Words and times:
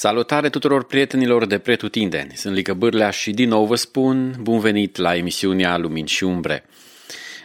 Salutare 0.00 0.48
tuturor 0.48 0.84
prietenilor 0.84 1.46
de 1.46 1.58
pretutindeni! 1.58 2.32
Sunt 2.36 2.54
Lică 2.54 2.74
Bârlea 2.74 3.10
și 3.10 3.30
din 3.30 3.48
nou 3.48 3.66
vă 3.66 3.74
spun 3.74 4.36
bun 4.40 4.58
venit 4.58 4.96
la 4.96 5.16
emisiunea 5.16 5.76
Lumini 5.76 6.08
și 6.08 6.24
Umbre. 6.24 6.64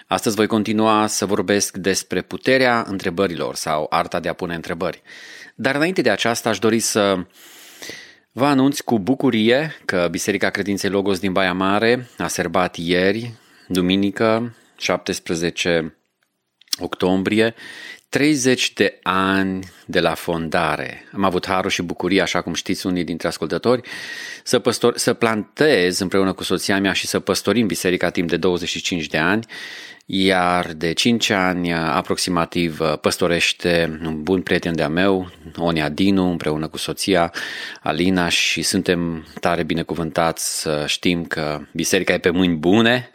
Astăzi 0.08 0.36
voi 0.36 0.48
continua 0.48 1.08
să 1.08 1.26
vorbesc 1.26 1.78
despre 1.78 2.22
puterea 2.22 2.86
întrebărilor 2.88 3.56
sau 3.56 3.86
arta 3.90 4.20
de 4.20 4.30
a 4.30 4.34
pune 4.34 4.56
întrebări. 4.56 5.02
Dar 5.56 5.76
înainte 5.76 6.02
de 6.02 6.10
aceasta 6.10 6.50
aș 6.50 6.60
dori 6.60 6.80
să 6.80 7.26
vă 8.32 8.46
anunț 8.46 8.80
cu 8.80 9.00
bucurie 9.00 9.76
că 9.86 10.08
Biserica 10.12 10.50
Credinței 10.50 10.90
Logos 10.90 11.20
din 11.20 11.32
Baia 11.32 11.54
Mare 11.54 12.08
a 12.18 12.28
serbat 12.28 12.76
ieri, 12.76 13.34
duminică, 13.68 14.56
17 14.78 15.96
octombrie, 16.80 17.56
30 18.16 18.74
de 18.74 19.00
ani 19.04 19.60
de 19.86 20.00
la 20.00 20.14
fondare. 20.14 21.08
Am 21.14 21.24
avut 21.24 21.48
harul 21.48 21.70
și 21.70 21.82
bucuria, 21.82 22.24
așa 22.24 22.42
cum 22.42 22.54
știți 22.54 22.86
unii 22.86 23.04
dintre 23.04 23.28
ascultători, 23.28 23.82
să, 24.44 24.60
păstor, 24.60 24.98
să 24.98 25.14
plantez 25.14 26.00
împreună 26.00 26.34
cu 26.34 26.44
soția 26.44 26.80
mea 26.80 26.94
și 26.94 27.08
să 27.08 27.20
păstorim 27.20 27.68
biserica 27.68 28.10
timp 28.10 28.30
de 28.30 28.38
25 28.38 29.08
de 29.08 29.18
ani, 29.18 29.46
iar 30.06 30.74
de 30.74 30.92
5 30.92 31.30
ani 31.30 31.74
aproximativ 31.74 32.80
păstorește 33.02 34.00
un 34.06 34.24
bun 34.24 34.42
prieten 34.42 34.76
de-a 34.76 34.90
meu, 34.90 35.32
Onia 35.56 35.90
Dinu, 35.90 36.30
împreună 36.30 36.68
cu 36.68 36.78
soția 36.78 37.34
Alina 37.82 38.30
și 38.30 38.62
suntem 38.62 39.28
tare 39.40 39.64
binecuvântați 39.64 40.62
să 40.62 40.84
știm 40.88 41.26
că 41.26 41.62
biserica 41.74 42.14
e 42.14 42.18
pe 42.18 42.30
mâini 42.30 42.56
bune, 42.56 43.10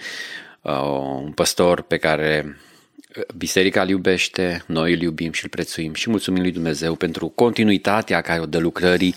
un 1.23 1.33
păstor 1.33 1.83
pe 1.83 1.97
care 1.97 2.57
Biserica 3.37 3.83
îl 3.83 3.89
iubește, 3.89 4.65
noi 4.67 4.93
îl 4.93 5.01
iubim 5.01 5.33
și 5.33 5.45
îl 5.45 5.51
prețuim 5.51 5.95
și 5.95 6.11
mulțumim 6.11 6.43
lui 6.43 6.53
Dumnezeu 6.53 6.95
pentru 6.95 7.29
continuitatea 7.29 8.21
care 8.21 8.41
o 8.41 8.47
dă 8.47 8.59
lucrării 8.59 9.15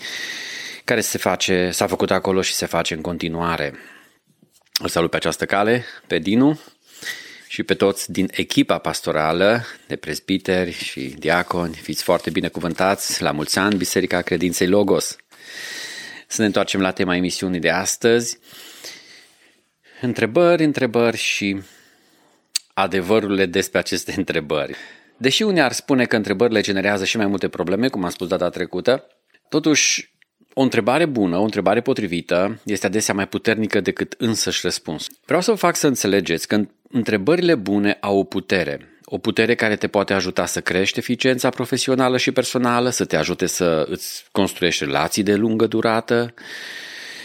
care 0.84 1.00
se 1.00 1.18
face, 1.18 1.70
s-a 1.70 1.86
făcut 1.86 2.10
acolo 2.10 2.42
și 2.42 2.52
se 2.52 2.66
face 2.66 2.94
în 2.94 3.00
continuare. 3.00 3.74
Îl 4.80 4.88
salut 4.88 5.10
pe 5.10 5.16
această 5.16 5.46
cale, 5.46 5.84
pe 6.06 6.18
Dinu 6.18 6.60
și 7.48 7.62
pe 7.62 7.74
toți 7.74 8.12
din 8.12 8.28
echipa 8.32 8.78
pastorală 8.78 9.64
de 9.86 9.96
prezbiteri 9.96 10.72
și 10.72 11.00
diaconi. 11.00 11.74
Fiți 11.74 12.02
foarte 12.02 12.30
binecuvântați 12.30 13.22
la 13.22 13.30
mulți 13.30 13.58
ani, 13.58 13.76
Biserica 13.76 14.22
Credinței 14.22 14.66
Logos. 14.66 15.16
Să 16.26 16.40
ne 16.40 16.46
întoarcem 16.46 16.80
la 16.80 16.90
tema 16.90 17.16
emisiunii 17.16 17.60
de 17.60 17.70
astăzi. 17.70 18.38
Întrebări, 20.00 20.64
întrebări 20.64 21.16
și 21.16 21.62
adevărurile 22.74 23.46
despre 23.46 23.78
aceste 23.78 24.14
întrebări. 24.20 24.74
Deși 25.16 25.42
unii 25.42 25.60
ar 25.60 25.72
spune 25.72 26.04
că 26.04 26.16
întrebările 26.16 26.60
generează 26.60 27.04
și 27.04 27.16
mai 27.16 27.26
multe 27.26 27.48
probleme, 27.48 27.88
cum 27.88 28.04
am 28.04 28.10
spus 28.10 28.28
data 28.28 28.48
trecută, 28.48 29.06
totuși 29.48 30.12
o 30.54 30.62
întrebare 30.62 31.06
bună, 31.06 31.38
o 31.38 31.42
întrebare 31.42 31.80
potrivită, 31.80 32.60
este 32.64 32.86
adesea 32.86 33.14
mai 33.14 33.28
puternică 33.28 33.80
decât 33.80 34.14
însăși 34.18 34.60
răspuns. 34.62 35.06
Vreau 35.24 35.40
să 35.40 35.50
vă 35.50 35.56
fac 35.56 35.76
să 35.76 35.86
înțelegeți 35.86 36.48
că 36.48 36.60
întrebările 36.88 37.54
bune 37.54 37.96
au 38.00 38.18
o 38.18 38.24
putere. 38.24 38.88
O 39.04 39.18
putere 39.18 39.54
care 39.54 39.76
te 39.76 39.86
poate 39.86 40.12
ajuta 40.12 40.46
să 40.46 40.60
crești 40.60 40.98
eficiența 40.98 41.50
profesională 41.50 42.16
și 42.16 42.32
personală, 42.32 42.90
să 42.90 43.04
te 43.04 43.16
ajute 43.16 43.46
să 43.46 43.86
îți 43.88 44.24
construiești 44.32 44.84
relații 44.84 45.22
de 45.22 45.34
lungă 45.34 45.66
durată, 45.66 46.34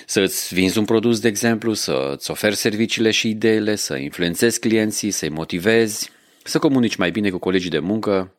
să 0.10 0.22
îți 0.22 0.54
vinzi 0.54 0.78
un 0.78 0.86
produs, 0.86 1.20
de 1.20 1.28
exemplu, 1.28 1.74
să 1.74 2.12
îți 2.16 2.32
oferi 2.32 2.56
serviciile 2.56 3.12
și 3.12 3.30
ideile, 3.30 3.76
să 3.76 3.96
influențezi 3.96 4.60
clienții, 4.60 5.12
să-i 5.12 5.30
motivezi, 5.30 6.12
să 6.44 6.60
comunici 6.60 6.96
mai 6.96 7.12
bine 7.12 7.30
cu 7.30 7.38
colegii 7.38 7.70
de 7.70 7.80
muncă, 7.80 8.36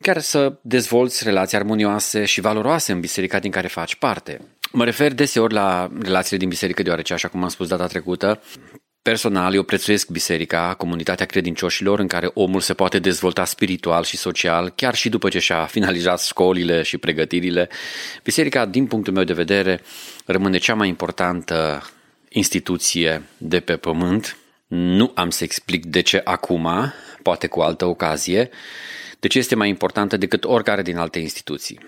chiar 0.00 0.20
să 0.20 0.58
dezvolți 0.62 1.24
relații 1.24 1.56
armonioase 1.56 2.24
și 2.24 2.40
valoroase 2.40 2.92
în 2.92 3.00
biserica 3.00 3.38
din 3.38 3.50
care 3.50 3.68
faci 3.68 3.94
parte. 3.94 4.40
Mă 4.72 4.84
refer 4.84 5.12
deseori 5.12 5.52
la 5.52 5.90
relațiile 6.00 6.38
din 6.38 6.48
biserică, 6.48 6.82
deoarece, 6.82 7.12
așa 7.12 7.28
cum 7.28 7.42
am 7.42 7.48
spus 7.48 7.68
data 7.68 7.86
trecută, 7.86 8.42
Personal, 9.02 9.54
eu 9.54 9.62
prețuiesc 9.62 10.08
biserica, 10.08 10.74
comunitatea 10.74 11.26
credincioșilor 11.26 11.98
în 11.98 12.06
care 12.06 12.30
omul 12.34 12.60
se 12.60 12.74
poate 12.74 12.98
dezvolta 12.98 13.44
spiritual 13.44 14.04
și 14.04 14.16
social, 14.16 14.70
chiar 14.70 14.94
și 14.94 15.08
după 15.08 15.28
ce 15.28 15.38
și-a 15.38 15.64
finalizat 15.64 16.22
școlile 16.22 16.82
și 16.82 16.98
pregătirile. 16.98 17.68
Biserica, 18.22 18.66
din 18.66 18.86
punctul 18.86 19.12
meu 19.12 19.24
de 19.24 19.32
vedere, 19.32 19.80
rămâne 20.24 20.58
cea 20.58 20.74
mai 20.74 20.88
importantă 20.88 21.86
instituție 22.28 23.22
de 23.38 23.60
pe 23.60 23.76
pământ. 23.76 24.36
Nu 24.66 25.12
am 25.14 25.30
să 25.30 25.44
explic 25.44 25.86
de 25.86 26.00
ce 26.00 26.20
acum, 26.24 26.92
poate 27.22 27.46
cu 27.46 27.60
altă 27.60 27.84
ocazie, 27.84 28.50
de 29.20 29.28
ce 29.28 29.38
este 29.38 29.54
mai 29.54 29.68
importantă 29.68 30.16
decât 30.16 30.44
oricare 30.44 30.82
din 30.82 30.96
alte 30.96 31.18
instituții. 31.18 31.78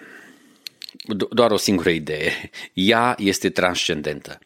Doar 1.30 1.50
o 1.50 1.56
singură 1.56 1.90
idee. 1.90 2.50
Ea 2.72 3.14
este 3.18 3.50
transcendentă. 3.50 4.38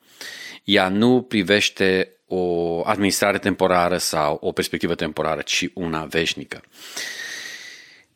Ea 0.64 0.88
nu 0.88 1.22
privește 1.22 2.12
o 2.28 2.83
administrare 2.84 3.39
temporară 3.39 3.97
sau 3.97 4.39
o 4.41 4.53
perspectivă 4.53 4.94
temporară, 4.94 5.41
ci 5.41 5.69
una 5.75 6.05
veșnică. 6.05 6.62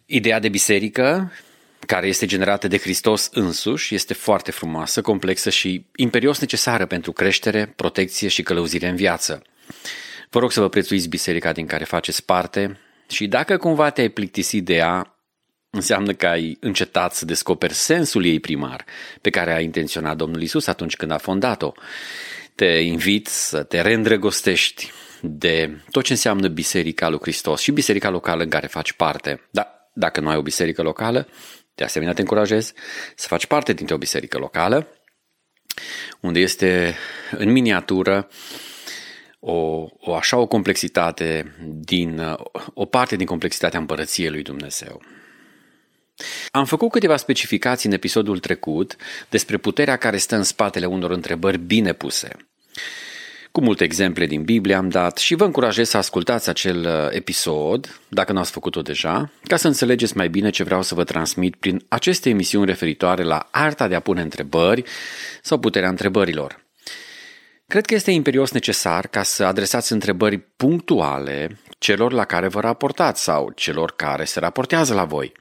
Ideea 0.06 0.39
de 0.39 0.49
biserică, 0.49 1.33
care 1.87 2.06
este 2.06 2.27
generată 2.27 2.69
de 2.69 2.78
Hristos 2.78 3.31
însuși, 3.33 3.95
este 3.95 4.15
foarte 4.15 4.50
frumoasă, 4.50 5.00
complexă 5.00 5.50
și 5.50 5.87
imperios 5.97 6.39
necesară 6.39 6.87
pentru 6.87 7.12
creștere, 7.12 7.67
protecție 7.67 8.28
și 8.28 8.43
călăuzire 8.43 8.89
în 8.89 8.97
viață. 8.97 9.43
Vă 10.31 10.39
rog 10.39 10.53
să 10.53 10.61
vă 10.61 10.69
prețuiți 10.69 11.09
biserica 11.09 11.53
din 11.53 11.67
care 11.67 11.84
faceți 11.84 12.25
parte 12.25 12.81
și 13.09 13.27
dacă 13.27 13.56
cumva 13.56 13.91
te-ai 13.91 14.09
plictisit 14.09 14.65
de 14.65 14.75
ea, 14.75 15.17
înseamnă 15.71 16.12
că 16.12 16.27
ai 16.27 16.56
încetat 16.61 17.15
să 17.15 17.25
descoperi 17.25 17.75
sensul 17.75 18.25
ei 18.25 18.41
primar 18.41 18.84
pe 19.21 19.31
care 19.31 19.53
a 19.53 19.61
intenționat 19.61 20.17
Domnul 20.17 20.43
Isus 20.43 20.67
atunci 20.67 20.97
când 20.97 21.11
a 21.11 21.19
fondat-o 21.19 21.73
te 22.54 22.64
invit 22.64 23.26
să 23.26 23.62
te 23.62 23.80
reîndrăgostești 23.80 24.90
de 25.20 25.80
tot 25.90 26.04
ce 26.04 26.12
înseamnă 26.12 26.48
Biserica 26.48 27.08
lui 27.08 27.18
Hristos 27.22 27.60
și 27.60 27.70
biserica 27.70 28.10
locală 28.10 28.42
în 28.42 28.48
care 28.48 28.66
faci 28.66 28.92
parte. 28.92 29.48
Da, 29.50 29.90
dacă 29.94 30.20
nu 30.20 30.28
ai 30.28 30.36
o 30.36 30.42
biserică 30.42 30.82
locală, 30.82 31.28
de 31.74 31.84
asemenea 31.84 32.14
te 32.14 32.20
încurajez 32.20 32.72
să 33.14 33.26
faci 33.26 33.46
parte 33.46 33.72
dintr-o 33.72 33.96
biserică 33.96 34.38
locală, 34.38 34.88
unde 36.20 36.40
este 36.40 36.96
în 37.30 37.52
miniatură 37.52 38.28
o, 39.40 39.86
o 39.98 40.14
așa 40.14 40.36
o 40.36 40.46
complexitate 40.46 41.56
din, 41.66 42.36
o 42.74 42.84
parte 42.84 43.16
din 43.16 43.26
complexitatea 43.26 43.78
împărăției 43.78 44.30
lui 44.30 44.42
Dumnezeu. 44.42 45.02
Am 46.50 46.65
făcut 46.65 46.91
câteva 46.91 47.16
specificații 47.16 47.88
în 47.88 47.94
episodul 47.94 48.38
trecut 48.38 48.97
despre 49.28 49.56
puterea 49.56 49.97
care 49.97 50.16
stă 50.16 50.37
în 50.37 50.43
spatele 50.43 50.87
unor 50.87 51.10
întrebări 51.10 51.59
bine 51.59 51.93
puse. 51.93 52.37
Cu 53.53 53.60
multe 53.60 53.84
exemple 53.84 54.27
din 54.27 54.43
Biblie 54.43 54.75
am 54.75 54.88
dat 54.88 55.19
și 55.19 55.34
vă 55.34 55.44
încurajez 55.44 55.88
să 55.88 55.97
ascultați 55.97 56.49
acel 56.49 56.87
uh, 56.87 57.06
episod, 57.11 58.00
dacă 58.09 58.32
nu 58.32 58.38
ați 58.38 58.50
făcut-o 58.50 58.82
deja, 58.82 59.31
ca 59.43 59.56
să 59.56 59.66
înțelegeți 59.66 60.16
mai 60.16 60.28
bine 60.28 60.50
ce 60.50 60.62
vreau 60.62 60.82
să 60.82 60.94
vă 60.94 61.05
transmit 61.05 61.56
prin 61.56 61.84
aceste 61.88 62.28
emisiuni 62.28 62.66
referitoare 62.66 63.22
la 63.22 63.49
arta 63.50 63.88
de 63.88 63.94
a 63.94 64.00
pune 64.00 64.21
întrebări 64.21 64.82
sau 65.43 65.59
puterea 65.59 65.88
întrebărilor. 65.88 66.65
Cred 67.66 67.87
că 67.87 67.94
este 67.94 68.11
imperios 68.11 68.50
necesar 68.50 69.06
ca 69.06 69.22
să 69.22 69.44
adresați 69.44 69.93
întrebări 69.93 70.38
punctuale 70.38 71.59
celor 71.78 72.12
la 72.12 72.25
care 72.25 72.49
vă 72.49 72.61
raportați 72.61 73.22
sau 73.22 73.53
celor 73.55 73.93
care 73.97 74.25
se 74.25 74.41
raportează 74.41 74.94
la 74.94 75.05
voi. 75.05 75.32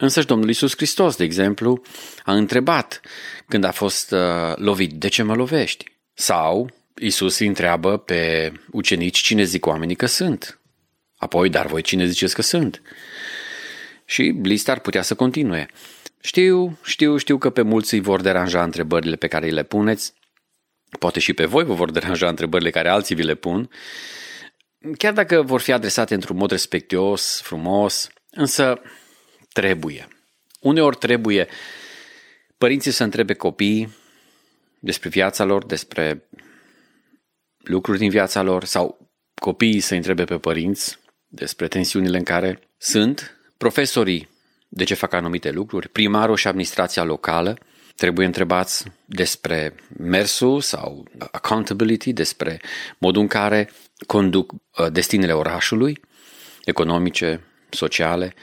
Însăși 0.00 0.26
Domnul 0.26 0.48
Iisus 0.48 0.76
Hristos, 0.76 1.16
de 1.16 1.24
exemplu, 1.24 1.82
a 2.24 2.34
întrebat 2.34 3.00
când 3.48 3.64
a 3.64 3.70
fost 3.70 4.12
uh, 4.12 4.56
lovit, 4.56 4.92
de 4.92 5.08
ce 5.08 5.22
mă 5.22 5.34
lovești? 5.34 5.84
Sau 6.14 6.70
Iisus 6.98 7.38
îi 7.38 7.46
întreabă 7.46 7.98
pe 7.98 8.52
ucenici 8.70 9.18
cine 9.18 9.42
zic 9.42 9.66
oamenii 9.66 9.94
că 9.94 10.06
sunt. 10.06 10.60
Apoi, 11.16 11.48
dar 11.48 11.66
voi 11.66 11.82
cine 11.82 12.06
ziceți 12.06 12.34
că 12.34 12.42
sunt? 12.42 12.82
Și 14.04 14.22
lista 14.42 14.72
ar 14.72 14.78
putea 14.78 15.02
să 15.02 15.14
continue. 15.14 15.68
Știu, 16.20 16.78
știu, 16.84 17.16
știu 17.16 17.38
că 17.38 17.50
pe 17.50 17.62
mulți 17.62 17.94
îi 17.94 18.00
vor 18.00 18.20
deranja 18.20 18.62
întrebările 18.62 19.16
pe 19.16 19.28
care 19.28 19.46
îi 19.46 19.52
le 19.52 19.62
puneți. 19.62 20.12
Poate 20.98 21.20
și 21.20 21.32
pe 21.32 21.44
voi 21.44 21.64
vă 21.64 21.74
vor 21.74 21.90
deranja 21.90 22.28
întrebările 22.28 22.70
care 22.70 22.88
alții 22.88 23.14
vi 23.14 23.22
le 23.22 23.34
pun. 23.34 23.70
Chiar 24.98 25.12
dacă 25.12 25.42
vor 25.42 25.60
fi 25.60 25.72
adresate 25.72 26.14
într-un 26.14 26.36
mod 26.36 26.50
respectuos, 26.50 27.40
frumos, 27.42 28.08
însă 28.30 28.80
trebuie. 29.52 30.08
Uneori 30.60 30.96
trebuie 30.96 31.48
părinții 32.58 32.90
să 32.90 33.04
întrebe 33.04 33.34
copiii 33.34 33.96
despre 34.78 35.08
viața 35.08 35.44
lor, 35.44 35.64
despre 35.64 36.28
lucruri 37.56 37.98
din 37.98 38.10
viața 38.10 38.42
lor 38.42 38.64
sau 38.64 39.10
copiii 39.34 39.80
să 39.80 39.94
întrebe 39.94 40.24
pe 40.24 40.38
părinți 40.38 40.98
despre 41.26 41.68
tensiunile 41.68 42.18
în 42.18 42.24
care 42.24 42.60
sunt, 42.78 43.36
profesorii 43.56 44.28
de 44.68 44.84
ce 44.84 44.94
fac 44.94 45.12
anumite 45.12 45.50
lucruri, 45.50 45.88
primarul 45.88 46.36
și 46.36 46.46
administrația 46.46 47.04
locală 47.04 47.58
trebuie 47.96 48.26
întrebați 48.26 48.84
despre 49.04 49.74
mersul 49.98 50.60
sau 50.60 51.08
accountability, 51.30 52.12
despre 52.12 52.60
modul 52.98 53.22
în 53.22 53.28
care 53.28 53.70
conduc 54.06 54.52
uh, 54.52 54.86
destinele 54.92 55.32
orașului, 55.32 56.00
economice, 56.64 57.44
sociale, 57.70 58.34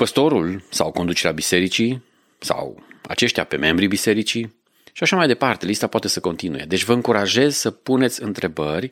Păstorul 0.00 0.62
sau 0.70 0.90
conducerea 0.90 1.32
bisericii 1.32 2.02
sau 2.38 2.82
aceștia 3.02 3.44
pe 3.44 3.56
membrii 3.56 3.88
bisericii 3.88 4.62
și 4.92 5.02
așa 5.02 5.16
mai 5.16 5.26
departe. 5.26 5.66
Lista 5.66 5.86
poate 5.86 6.08
să 6.08 6.20
continue. 6.20 6.64
Deci 6.68 6.84
vă 6.84 6.92
încurajez 6.92 7.56
să 7.56 7.70
puneți 7.70 8.22
întrebări. 8.22 8.88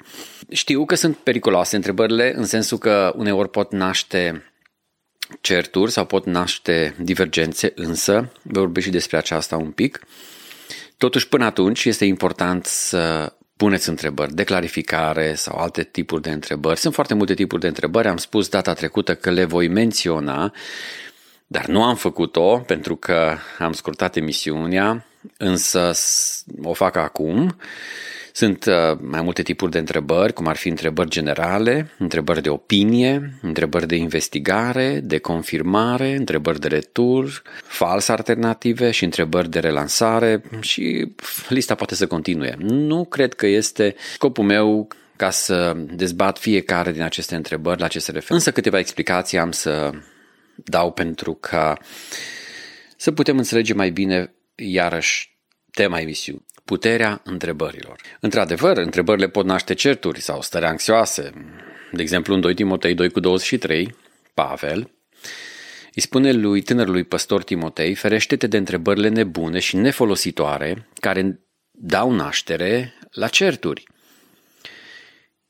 Știu 0.50 0.84
că 0.84 0.94
sunt 0.94 1.16
periculoase 1.16 1.76
întrebările 1.76 2.34
în 2.36 2.44
sensul 2.44 2.78
că 2.78 3.12
uneori 3.16 3.50
pot 3.50 3.72
naște 3.72 4.52
certuri 5.40 5.90
sau 5.90 6.06
pot 6.06 6.26
naște 6.26 6.94
divergențe, 6.98 7.72
însă 7.74 8.32
vă 8.42 8.60
vorbesc 8.60 8.86
și 8.86 8.92
despre 8.92 9.16
aceasta 9.16 9.56
un 9.56 9.70
pic. 9.70 10.00
Totuși, 10.96 11.28
până 11.28 11.44
atunci, 11.44 11.84
este 11.84 12.04
important 12.04 12.64
să 12.64 13.32
puneți 13.58 13.88
întrebări 13.88 14.34
de 14.34 14.44
clarificare 14.44 15.34
sau 15.34 15.58
alte 15.58 15.82
tipuri 15.82 16.22
de 16.22 16.30
întrebări. 16.30 16.78
Sunt 16.78 16.94
foarte 16.94 17.14
multe 17.14 17.34
tipuri 17.34 17.60
de 17.60 17.66
întrebări, 17.66 18.08
am 18.08 18.16
spus 18.16 18.48
data 18.48 18.72
trecută 18.72 19.14
că 19.14 19.30
le 19.30 19.44
voi 19.44 19.68
menționa, 19.68 20.52
dar 21.46 21.66
nu 21.66 21.82
am 21.82 21.96
făcut-o 21.96 22.58
pentru 22.58 22.96
că 22.96 23.36
am 23.58 23.72
scurtat 23.72 24.16
emisiunea, 24.16 25.06
însă 25.36 25.92
o 26.62 26.72
fac 26.72 26.96
acum. 26.96 27.56
Sunt 28.38 28.64
uh, 28.64 28.98
mai 29.00 29.22
multe 29.22 29.42
tipuri 29.42 29.70
de 29.70 29.78
întrebări, 29.78 30.32
cum 30.32 30.46
ar 30.46 30.56
fi 30.56 30.68
întrebări 30.68 31.08
generale, 31.08 31.90
întrebări 31.98 32.42
de 32.42 32.48
opinie, 32.48 33.38
întrebări 33.42 33.86
de 33.86 33.96
investigare, 33.96 35.00
de 35.00 35.18
confirmare, 35.18 36.14
întrebări 36.14 36.60
de 36.60 36.68
retur, 36.68 37.42
fals 37.62 38.08
alternative 38.08 38.90
și 38.90 39.04
întrebări 39.04 39.50
de 39.50 39.58
relansare 39.58 40.42
și 40.60 41.12
lista 41.48 41.74
poate 41.74 41.94
să 41.94 42.06
continue. 42.06 42.54
Nu 42.58 43.04
cred 43.04 43.34
că 43.34 43.46
este 43.46 43.94
scopul 44.12 44.44
meu 44.44 44.88
ca 45.16 45.30
să 45.30 45.76
dezbat 45.76 46.38
fiecare 46.38 46.92
din 46.92 47.02
aceste 47.02 47.34
întrebări 47.34 47.80
la 47.80 47.88
ce 47.88 47.98
se 47.98 48.10
referă. 48.10 48.34
Însă 48.34 48.52
câteva 48.52 48.78
explicații 48.78 49.38
am 49.38 49.52
să 49.52 49.90
dau 50.54 50.92
pentru 50.92 51.34
ca 51.34 51.78
să 52.96 53.12
putem 53.12 53.38
înțelege 53.38 53.74
mai 53.74 53.90
bine 53.90 54.34
iarăși 54.54 55.38
tema 55.70 56.00
emisiunii 56.00 56.46
puterea 56.68 57.20
întrebărilor. 57.24 58.00
Într-adevăr, 58.20 58.76
întrebările 58.76 59.28
pot 59.28 59.44
naște 59.44 59.74
certuri 59.74 60.20
sau 60.20 60.42
stări 60.42 60.64
anxioase. 60.64 61.32
De 61.92 62.02
exemplu, 62.02 62.34
în 62.34 62.40
2 62.40 62.54
Timotei 62.54 62.94
2 62.94 63.10
cu 63.10 63.20
23, 63.20 63.94
Pavel 64.34 64.90
îi 65.94 66.02
spune 66.02 66.32
lui 66.32 66.62
tânărului 66.62 67.04
păstor 67.04 67.42
Timotei, 67.42 67.94
ferește-te 67.94 68.46
de 68.46 68.56
întrebările 68.56 69.08
nebune 69.08 69.58
și 69.58 69.76
nefolositoare 69.76 70.88
care 71.00 71.40
dau 71.70 72.12
naștere 72.12 72.94
la 73.10 73.28
certuri. 73.28 73.82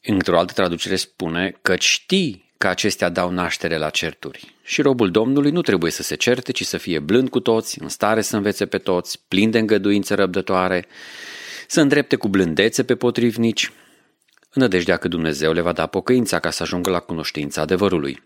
Într-o 0.03 0.39
altă 0.39 0.53
traducere 0.53 0.97
spune 0.97 1.59
că 1.63 1.77
știi 1.77 2.48
că 2.59 2.69
acestea 2.69 3.09
dau 3.09 3.31
naștere 3.31 3.77
la 3.77 3.91
certuri. 3.91 4.55
Și 4.63 4.83
robul 4.83 5.11
Domnului 5.11 5.51
nu 5.51 5.63
trebuie 5.63 5.91
să 5.91 6.03
se 6.03 6.15
certe, 6.15 6.53
ci 6.53 6.65
să 6.65 6.77
fie 6.77 6.99
blând 6.99 7.29
cu 7.29 7.41
toți, 7.41 7.83
în 7.83 7.89
stare 7.89 8.21
să 8.21 8.37
învețe 8.37 8.67
pe 8.67 8.79
toți, 8.79 9.21
plin 9.29 9.51
de 9.51 9.59
îngăduință 9.59 10.15
răbdătoare, 10.15 10.87
să 11.67 11.81
îndrepte 11.81 12.17
cu 12.17 12.29
blândețe 12.29 12.85
pe 12.85 12.97
potrivnici, 12.97 13.73
în 14.53 14.63
nădejdea 14.63 14.97
că 14.97 15.09
Dumnezeu 15.09 15.53
le 15.53 15.61
va 15.61 15.73
da 15.73 15.87
pocăința 15.87 16.39
ca 16.39 16.51
să 16.51 16.63
ajungă 16.63 16.91
la 16.91 17.01
cunoștința 17.01 17.61
adevărului. 17.61 18.23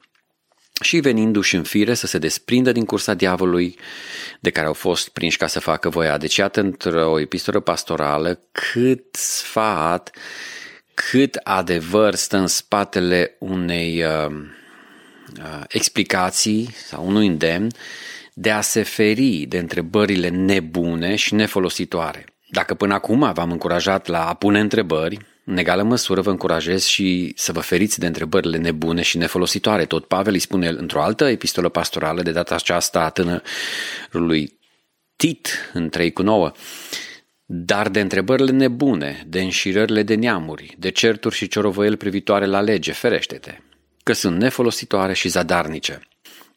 Și 0.82 1.00
venindu-și 1.00 1.54
în 1.54 1.62
fire 1.62 1.94
să 1.94 2.06
se 2.06 2.18
desprindă 2.18 2.72
din 2.72 2.84
cursa 2.84 3.14
diavolului 3.14 3.78
de 4.40 4.50
care 4.50 4.66
au 4.66 4.72
fost 4.72 5.08
prinși 5.08 5.36
ca 5.36 5.46
să 5.46 5.60
facă 5.60 5.88
voia. 5.88 6.18
Deci 6.18 6.36
iată 6.36 6.60
într-o 6.60 7.20
epistolă 7.20 7.60
pastorală 7.60 8.40
cât 8.52 9.14
sfat 9.14 10.10
cât 10.94 11.40
adevăr 11.42 12.14
stă 12.14 12.36
în 12.36 12.46
spatele 12.46 13.36
unei 13.38 14.04
uh, 14.04 14.32
uh, 15.38 15.64
explicații 15.68 16.74
sau 16.86 17.06
unui 17.06 17.26
îndemn 17.26 17.70
de 18.34 18.50
a 18.50 18.60
se 18.60 18.82
feri 18.82 19.44
de 19.48 19.58
întrebările 19.58 20.28
nebune 20.28 21.14
și 21.14 21.34
nefolositoare. 21.34 22.24
Dacă 22.50 22.74
până 22.74 22.94
acum 22.94 23.32
v-am 23.32 23.50
încurajat 23.50 24.06
la 24.06 24.28
a 24.28 24.34
pune 24.34 24.60
întrebări, 24.60 25.18
în 25.44 25.56
egală 25.56 25.82
măsură 25.82 26.20
vă 26.20 26.30
încurajez 26.30 26.84
și 26.84 27.32
să 27.36 27.52
vă 27.52 27.60
feriți 27.60 27.98
de 27.98 28.06
întrebările 28.06 28.56
nebune 28.56 29.02
și 29.02 29.16
nefolositoare. 29.16 29.84
Tot 29.84 30.04
Pavel 30.04 30.32
îi 30.32 30.38
spune 30.38 30.68
într-o 30.68 31.02
altă 31.02 31.24
epistolă 31.24 31.68
pastorală, 31.68 32.22
de 32.22 32.32
data 32.32 32.54
aceasta 32.54 33.00
a 33.00 33.10
tânărului 33.10 34.58
Tit, 35.16 35.70
în 35.72 35.88
3 35.88 36.12
cu 36.12 36.22
9, 36.22 36.52
dar 37.54 37.88
de 37.88 38.00
întrebările 38.00 38.50
nebune, 38.50 39.24
de 39.26 39.40
înșirările 39.40 40.02
de 40.02 40.14
neamuri, 40.14 40.74
de 40.78 40.90
certuri 40.90 41.34
și 41.34 41.48
ciorovăieli 41.48 41.96
privitoare 41.96 42.46
la 42.46 42.60
lege, 42.60 42.92
ferește-te, 42.92 43.58
că 44.02 44.12
sunt 44.12 44.38
nefolositoare 44.38 45.12
și 45.12 45.28
zadarnice. 45.28 46.00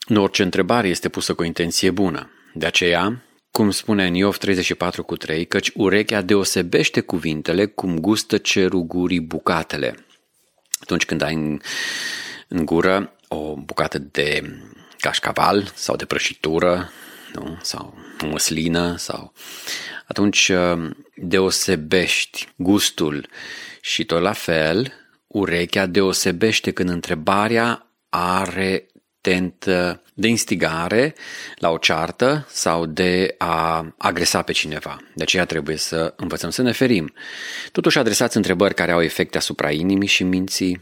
Nu 0.08 0.22
orice 0.22 0.44
întrebare 0.44 0.88
este 0.88 1.10
pusă 1.10 1.34
cu 1.34 1.42
o 1.42 1.46
intenție 1.46 1.92
bună. 1.92 2.30
De 2.54 2.66
aceea, 2.66 3.24
cum 3.52 3.72
spune 3.72 4.06
în 4.06 4.14
Iov 4.14 4.38
34 4.38 5.04
cu 5.04 5.16
3, 5.16 5.46
căci 5.46 5.72
urechea 5.74 6.22
deosebește 6.22 7.02
cuvintele 7.02 7.66
cum 7.66 8.00
gustă 8.00 8.38
cerul 8.38 8.82
gurii 8.82 9.22
bucatele. 9.22 10.06
Atunci 10.80 11.06
când 11.06 11.22
ai 11.22 11.34
în, 11.34 11.60
în 12.48 12.66
gură 12.66 13.16
o 13.28 13.56
bucată 13.56 13.98
de 14.00 14.60
cașcaval 15.00 15.72
sau 15.74 15.96
de 15.96 16.06
prăjitură 16.06 16.92
nu? 17.34 17.58
sau 17.62 17.98
măslină 18.30 18.96
sau 18.98 19.34
atunci 20.08 20.48
uh, 20.48 20.90
deosebești 21.16 22.48
gustul 22.56 23.30
și 23.82 24.06
tot 24.06 24.22
la 24.22 24.34
fel 24.34 24.94
urechea 25.28 25.86
deosebește 25.86 26.72
când 26.72 26.90
întrebarea 26.90 27.88
are 28.10 28.86
tentă 29.22 30.02
de 30.14 30.28
instigare 30.28 31.16
la 31.56 31.70
o 31.70 31.78
ceartă 31.78 32.48
sau 32.50 32.86
de 32.86 33.36
a 33.38 33.88
agresa 33.98 34.42
pe 34.42 34.52
cineva. 34.52 34.98
De 35.16 35.24
aceea 35.24 35.46
trebuie 35.46 35.78
să 35.78 36.14
învățăm 36.18 36.50
să 36.50 36.62
ne 36.62 36.72
ferim. 36.72 37.14
Totuși 37.72 37.98
adresați 37.98 38.38
întrebări 38.38 38.74
care 38.74 38.92
au 38.92 39.02
efecte 39.02 39.38
asupra 39.38 39.72
inimii 39.72 40.08
și 40.08 40.24
minții, 40.24 40.82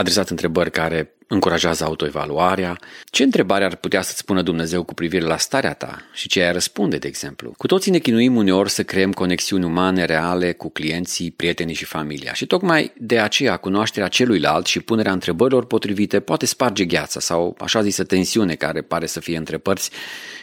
adresați 0.00 0.30
întrebări 0.30 0.70
care 0.70 1.14
încurajează 1.32 1.84
autoevaluarea. 1.84 2.78
Ce 3.04 3.22
întrebare 3.22 3.64
ar 3.64 3.76
putea 3.76 4.02
să-ți 4.02 4.18
spună 4.18 4.42
Dumnezeu 4.42 4.82
cu 4.82 4.94
privire 4.94 5.24
la 5.24 5.36
starea 5.36 5.72
ta 5.72 5.98
și 6.12 6.28
ce 6.28 6.42
ai 6.42 6.52
răspunde, 6.52 6.96
de 6.96 7.06
exemplu? 7.06 7.54
Cu 7.56 7.66
toții 7.66 7.90
ne 7.90 7.98
chinuim 7.98 8.36
uneori 8.36 8.70
să 8.70 8.82
creăm 8.82 9.12
conexiuni 9.12 9.64
umane 9.64 10.04
reale 10.04 10.52
cu 10.52 10.70
clienții, 10.70 11.30
prietenii 11.30 11.74
și 11.74 11.84
familia 11.84 12.32
și 12.32 12.46
tocmai 12.46 12.92
de 12.96 13.18
aceea 13.18 13.56
cunoașterea 13.56 14.08
celuilalt 14.08 14.66
și 14.66 14.80
punerea 14.80 15.12
întrebărilor 15.12 15.66
potrivite 15.66 16.20
poate 16.20 16.46
sparge 16.46 16.84
gheața 16.84 17.20
sau 17.20 17.56
așa 17.58 17.82
zisă 17.82 18.04
tensiune 18.04 18.54
care 18.54 18.80
pare 18.80 19.06
să 19.06 19.20
fie 19.20 19.36
între 19.36 19.58
părți 19.58 19.90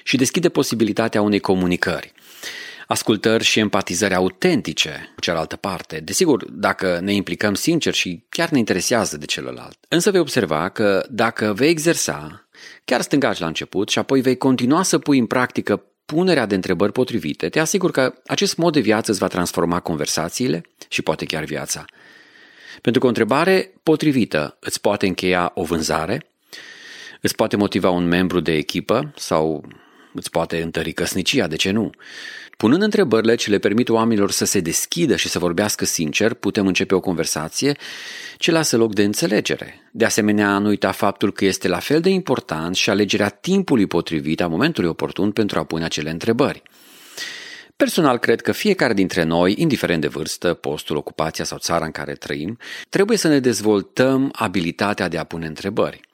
și 0.04 0.18
deschide 0.18 0.50
posibilitatea 0.50 1.22
unei 1.22 1.40
comunicări 1.40 2.14
ascultări 2.88 3.44
și 3.44 3.60
empatizări 3.60 4.14
autentice 4.14 5.12
cu 5.16 5.22
cealaltă 5.22 5.56
parte. 5.56 6.00
Desigur, 6.00 6.52
dacă 6.52 7.00
ne 7.02 7.14
implicăm 7.14 7.54
sincer 7.54 7.94
și 7.94 8.26
chiar 8.30 8.50
ne 8.50 8.58
interesează 8.58 9.18
de 9.18 9.26
celălalt. 9.26 9.78
Însă 9.88 10.12
vei 10.12 10.20
observa 10.20 10.70
că 10.70 11.06
dacă 11.10 11.54
vei 11.56 11.70
exersa, 11.70 12.48
chiar 12.86 13.02
stângaci 13.02 13.40
la 13.40 13.48
început 13.48 13.90
și 13.90 14.00
apoi 14.00 14.22
vei 14.22 14.38
continua 14.38 14.84
să 14.84 15.00
pui 15.00 15.20
în 15.20 15.26
practică 15.26 15.84
punerea 16.06 16.46
de 16.46 16.56
întrebări 16.56 16.92
potrivite, 16.92 17.50
te 17.50 17.60
asigur 17.60 17.92
că 17.92 18.14
acest 18.26 18.58
mod 18.58 18.74
de 18.74 18.80
viață 18.80 19.12
îți 19.12 19.20
va 19.20 19.28
transforma 19.28 19.80
conversațiile 19.80 20.62
și 20.88 21.02
poate 21.02 21.26
chiar 21.26 21.44
viața. 21.44 21.86
Pentru 22.82 23.00
că 23.00 23.06
o 23.06 23.10
întrebare 23.10 23.74
potrivită 23.84 24.58
îți 24.60 24.82
poate 24.82 25.08
încheia 25.08 25.52
o 25.54 25.64
vânzare, 25.64 26.32
îți 27.22 27.36
poate 27.36 27.56
motiva 27.56 27.90
un 27.90 28.08
membru 28.08 28.40
de 28.40 28.54
echipă 28.54 29.14
sau 29.16 29.66
îți 30.14 30.30
poate 30.30 30.62
întări 30.62 30.92
căsnicia, 30.92 31.48
de 31.48 31.56
ce 31.56 31.72
nu? 31.72 31.90
Punând 32.58 32.82
întrebările 32.82 33.36
ce 33.36 33.50
le 33.50 33.58
permit 33.58 33.90
oamenilor 33.90 34.32
să 34.32 34.46
se 34.46 34.60
deschidă 34.60 35.16
și 35.16 35.30
să 35.30 35.40
vorbească 35.40 35.86
sincer, 35.86 36.34
putem 36.34 36.68
începe 36.68 36.96
o 36.96 37.00
conversație 37.00 37.78
ce 38.38 38.52
lasă 38.52 38.78
loc 38.78 38.94
de 38.94 39.04
înțelegere. 39.04 39.90
De 39.92 40.06
asemenea, 40.06 40.58
nu 40.58 40.68
uita 40.68 40.92
faptul 40.92 41.34
că 41.34 41.46
este 41.46 41.68
la 41.68 41.80
fel 41.80 42.02
de 42.02 42.10
important 42.10 42.76
și 42.76 42.90
alegerea 42.90 43.30
timpului 43.30 43.86
potrivit 43.86 44.42
a 44.42 44.48
momentului 44.48 44.90
oportun 44.90 45.32
pentru 45.32 45.60
a 45.60 45.64
pune 45.64 45.84
acele 45.84 46.10
întrebări. 46.10 46.64
Personal, 47.76 48.18
cred 48.18 48.42
că 48.42 48.52
fiecare 48.52 48.94
dintre 48.94 49.24
noi, 49.24 49.56
indiferent 49.58 50.02
de 50.02 50.08
vârstă, 50.08 50.54
postul, 50.54 50.96
ocupația 50.96 51.44
sau 51.44 51.58
țara 51.58 51.86
în 51.86 51.92
care 51.92 52.14
trăim, 52.14 52.58
trebuie 52.90 53.18
să 53.18 53.28
ne 53.28 53.40
dezvoltăm 53.40 54.30
abilitatea 54.34 55.08
de 55.08 55.18
a 55.18 55.24
pune 55.24 55.46
întrebări. 55.46 56.07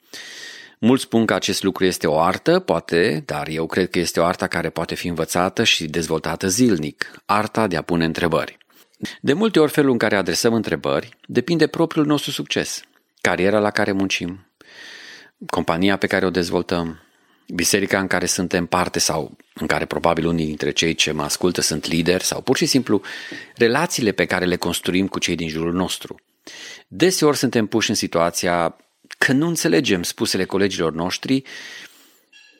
Mulți 0.86 1.02
spun 1.02 1.26
că 1.26 1.34
acest 1.34 1.62
lucru 1.62 1.84
este 1.84 2.06
o 2.06 2.18
artă, 2.18 2.58
poate, 2.58 3.22
dar 3.26 3.48
eu 3.48 3.66
cred 3.66 3.90
că 3.90 3.98
este 3.98 4.20
o 4.20 4.24
artă 4.24 4.46
care 4.46 4.70
poate 4.70 4.94
fi 4.94 5.06
învățată 5.06 5.64
și 5.64 5.86
dezvoltată 5.86 6.48
zilnic, 6.48 7.10
arta 7.24 7.66
de 7.66 7.76
a 7.76 7.82
pune 7.82 8.04
întrebări. 8.04 8.58
De 9.20 9.32
multe 9.32 9.60
ori 9.60 9.70
felul 9.70 9.90
în 9.90 9.98
care 9.98 10.16
adresăm 10.16 10.54
întrebări 10.54 11.08
depinde 11.26 11.66
propriul 11.66 12.06
nostru 12.06 12.30
succes, 12.30 12.82
cariera 13.20 13.58
la 13.58 13.70
care 13.70 13.92
muncim, 13.92 14.46
compania 15.46 15.96
pe 15.96 16.06
care 16.06 16.26
o 16.26 16.30
dezvoltăm, 16.30 17.00
biserica 17.54 17.98
în 17.98 18.06
care 18.06 18.26
suntem 18.26 18.66
parte 18.66 18.98
sau 18.98 19.36
în 19.54 19.66
care 19.66 19.84
probabil 19.84 20.26
unii 20.26 20.46
dintre 20.46 20.70
cei 20.70 20.94
ce 20.94 21.12
mă 21.12 21.22
ascultă 21.22 21.60
sunt 21.60 21.86
lideri 21.86 22.24
sau 22.24 22.40
pur 22.40 22.56
și 22.56 22.66
simplu 22.66 23.02
relațiile 23.54 24.12
pe 24.12 24.24
care 24.24 24.44
le 24.44 24.56
construim 24.56 25.08
cu 25.08 25.18
cei 25.18 25.34
din 25.34 25.48
jurul 25.48 25.72
nostru. 25.72 26.20
Deseori 26.88 27.36
suntem 27.36 27.66
puși 27.66 27.90
în 27.90 27.96
situația 27.96 28.76
că 29.18 29.32
nu 29.32 29.46
înțelegem 29.46 30.02
spusele 30.02 30.44
colegilor 30.44 30.92
noștri 30.92 31.42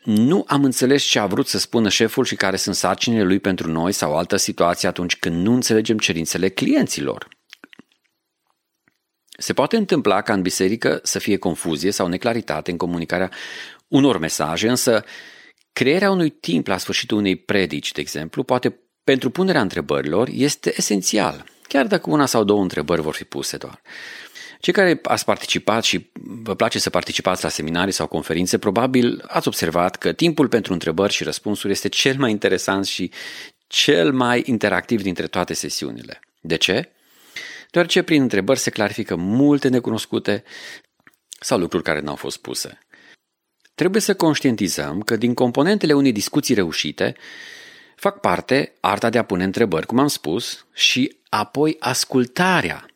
nu 0.04 0.44
am 0.46 0.64
înțeles 0.64 1.02
ce 1.02 1.18
a 1.18 1.26
vrut 1.26 1.46
să 1.46 1.58
spună 1.58 1.88
șeful 1.88 2.24
și 2.24 2.34
care 2.34 2.56
sunt 2.56 2.74
sarcinile 2.74 3.22
lui 3.22 3.38
pentru 3.38 3.70
noi 3.70 3.92
sau 3.92 4.16
altă 4.16 4.36
situație 4.36 4.88
atunci 4.88 5.16
când 5.16 5.46
nu 5.46 5.52
înțelegem 5.52 5.98
cerințele 5.98 6.48
clienților. 6.48 7.28
Se 9.38 9.52
poate 9.52 9.76
întâmpla 9.76 10.22
ca 10.22 10.32
în 10.32 10.42
biserică 10.42 11.00
să 11.02 11.18
fie 11.18 11.36
confuzie 11.36 11.90
sau 11.90 12.06
neclaritate 12.06 12.70
în 12.70 12.76
comunicarea 12.76 13.30
unor 13.88 14.18
mesaje, 14.18 14.68
însă 14.68 15.04
crearea 15.72 16.10
unui 16.10 16.30
timp 16.30 16.66
la 16.66 16.78
sfârșitul 16.78 17.18
unei 17.18 17.36
predici, 17.36 17.92
de 17.92 18.00
exemplu, 18.00 18.42
poate 18.42 18.78
pentru 19.04 19.30
punerea 19.30 19.60
întrebărilor 19.60 20.28
este 20.32 20.72
esențial, 20.76 21.44
chiar 21.68 21.86
dacă 21.86 22.10
una 22.10 22.26
sau 22.26 22.44
două 22.44 22.62
întrebări 22.62 23.02
vor 23.02 23.14
fi 23.14 23.24
puse 23.24 23.56
doar. 23.56 23.80
Cei 24.60 24.72
care 24.72 25.00
ați 25.02 25.24
participat 25.24 25.84
și 25.84 26.10
vă 26.42 26.54
place 26.54 26.78
să 26.78 26.90
participați 26.90 27.42
la 27.42 27.48
seminarii 27.48 27.92
sau 27.92 28.06
conferințe, 28.06 28.58
probabil 28.58 29.24
ați 29.26 29.48
observat 29.48 29.96
că 29.96 30.12
timpul 30.12 30.48
pentru 30.48 30.72
întrebări 30.72 31.12
și 31.12 31.24
răspunsuri 31.24 31.72
este 31.72 31.88
cel 31.88 32.16
mai 32.18 32.30
interesant 32.30 32.86
și 32.86 33.10
cel 33.66 34.12
mai 34.12 34.42
interactiv 34.46 35.02
dintre 35.02 35.26
toate 35.26 35.54
sesiunile. 35.54 36.20
De 36.40 36.56
ce? 36.56 36.90
Deoarece 37.70 38.02
prin 38.02 38.22
întrebări 38.22 38.58
se 38.58 38.70
clarifică 38.70 39.16
multe 39.16 39.68
necunoscute 39.68 40.42
sau 41.40 41.58
lucruri 41.58 41.84
care 41.84 42.00
n-au 42.00 42.16
fost 42.16 42.36
puse. 42.36 42.78
Trebuie 43.74 44.00
să 44.00 44.14
conștientizăm 44.14 45.00
că 45.00 45.16
din 45.16 45.34
componentele 45.34 45.92
unei 45.92 46.12
discuții 46.12 46.54
reușite 46.54 47.14
fac 47.96 48.20
parte 48.20 48.72
arta 48.80 49.10
de 49.10 49.18
a 49.18 49.24
pune 49.24 49.44
întrebări, 49.44 49.86
cum 49.86 49.98
am 49.98 50.06
spus, 50.06 50.66
și 50.72 51.16
apoi 51.28 51.76
ascultarea 51.78 52.86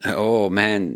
Oh, 0.14 0.50
man, 0.50 0.94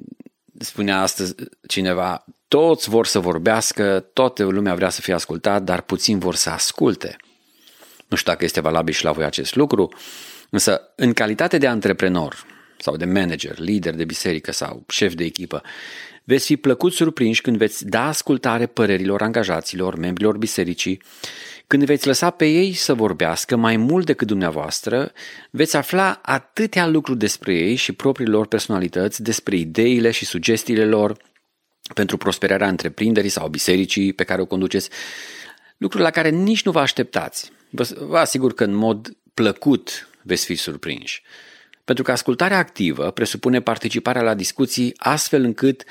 spunea 0.58 1.00
astăzi 1.00 1.34
cineva, 1.66 2.24
toți 2.48 2.88
vor 2.88 3.06
să 3.06 3.18
vorbească, 3.18 4.06
toată 4.12 4.44
lumea 4.44 4.74
vrea 4.74 4.88
să 4.88 5.00
fie 5.00 5.14
ascultat, 5.14 5.62
dar 5.62 5.80
puțin 5.80 6.18
vor 6.18 6.34
să 6.34 6.50
asculte. 6.50 7.16
Nu 8.08 8.16
știu 8.16 8.32
dacă 8.32 8.44
este 8.44 8.60
valabil 8.60 8.94
și 8.94 9.04
la 9.04 9.12
voi 9.12 9.24
acest 9.24 9.54
lucru, 9.54 9.92
însă 10.50 10.92
în 10.96 11.12
calitate 11.12 11.58
de 11.58 11.66
antreprenor 11.66 12.46
sau 12.78 12.96
de 12.96 13.04
manager, 13.04 13.58
lider 13.58 13.94
de 13.94 14.04
biserică 14.04 14.52
sau 14.52 14.84
șef 14.88 15.14
de 15.14 15.24
echipă, 15.24 15.62
veți 16.24 16.46
fi 16.46 16.56
plăcut 16.56 16.92
surprinși 16.92 17.40
când 17.40 17.56
veți 17.56 17.86
da 17.86 18.08
ascultare 18.08 18.66
părerilor 18.66 19.22
angajaților, 19.22 19.96
membrilor 19.96 20.36
bisericii 20.36 21.02
când 21.74 21.86
veți 21.86 22.06
lăsa 22.06 22.30
pe 22.30 22.46
ei 22.46 22.72
să 22.72 22.94
vorbească 22.94 23.56
mai 23.56 23.76
mult 23.76 24.06
decât 24.06 24.26
dumneavoastră, 24.26 25.12
veți 25.50 25.76
afla 25.76 26.20
atâtea 26.22 26.86
lucruri 26.86 27.18
despre 27.18 27.54
ei 27.54 27.74
și 27.74 27.92
propriilor 27.92 28.46
personalități, 28.46 29.22
despre 29.22 29.56
ideile 29.56 30.10
și 30.10 30.24
sugestiile 30.24 30.84
lor 30.84 31.16
pentru 31.94 32.16
prosperarea 32.16 32.68
întreprinderii 32.68 33.30
sau 33.30 33.48
bisericii 33.48 34.12
pe 34.12 34.24
care 34.24 34.40
o 34.40 34.46
conduceți, 34.46 34.88
lucruri 35.76 36.02
la 36.02 36.10
care 36.10 36.28
nici 36.28 36.64
nu 36.64 36.70
vă 36.70 36.78
așteptați. 36.78 37.50
Vă 37.98 38.18
asigur 38.18 38.54
că 38.54 38.64
în 38.64 38.74
mod 38.74 39.16
plăcut 39.34 40.08
veți 40.22 40.44
fi 40.44 40.54
surprinși. 40.54 41.22
Pentru 41.84 42.04
că 42.04 42.12
ascultarea 42.12 42.58
activă 42.58 43.10
presupune 43.10 43.60
participarea 43.60 44.22
la 44.22 44.34
discuții 44.34 44.94
astfel 44.96 45.42
încât 45.42 45.84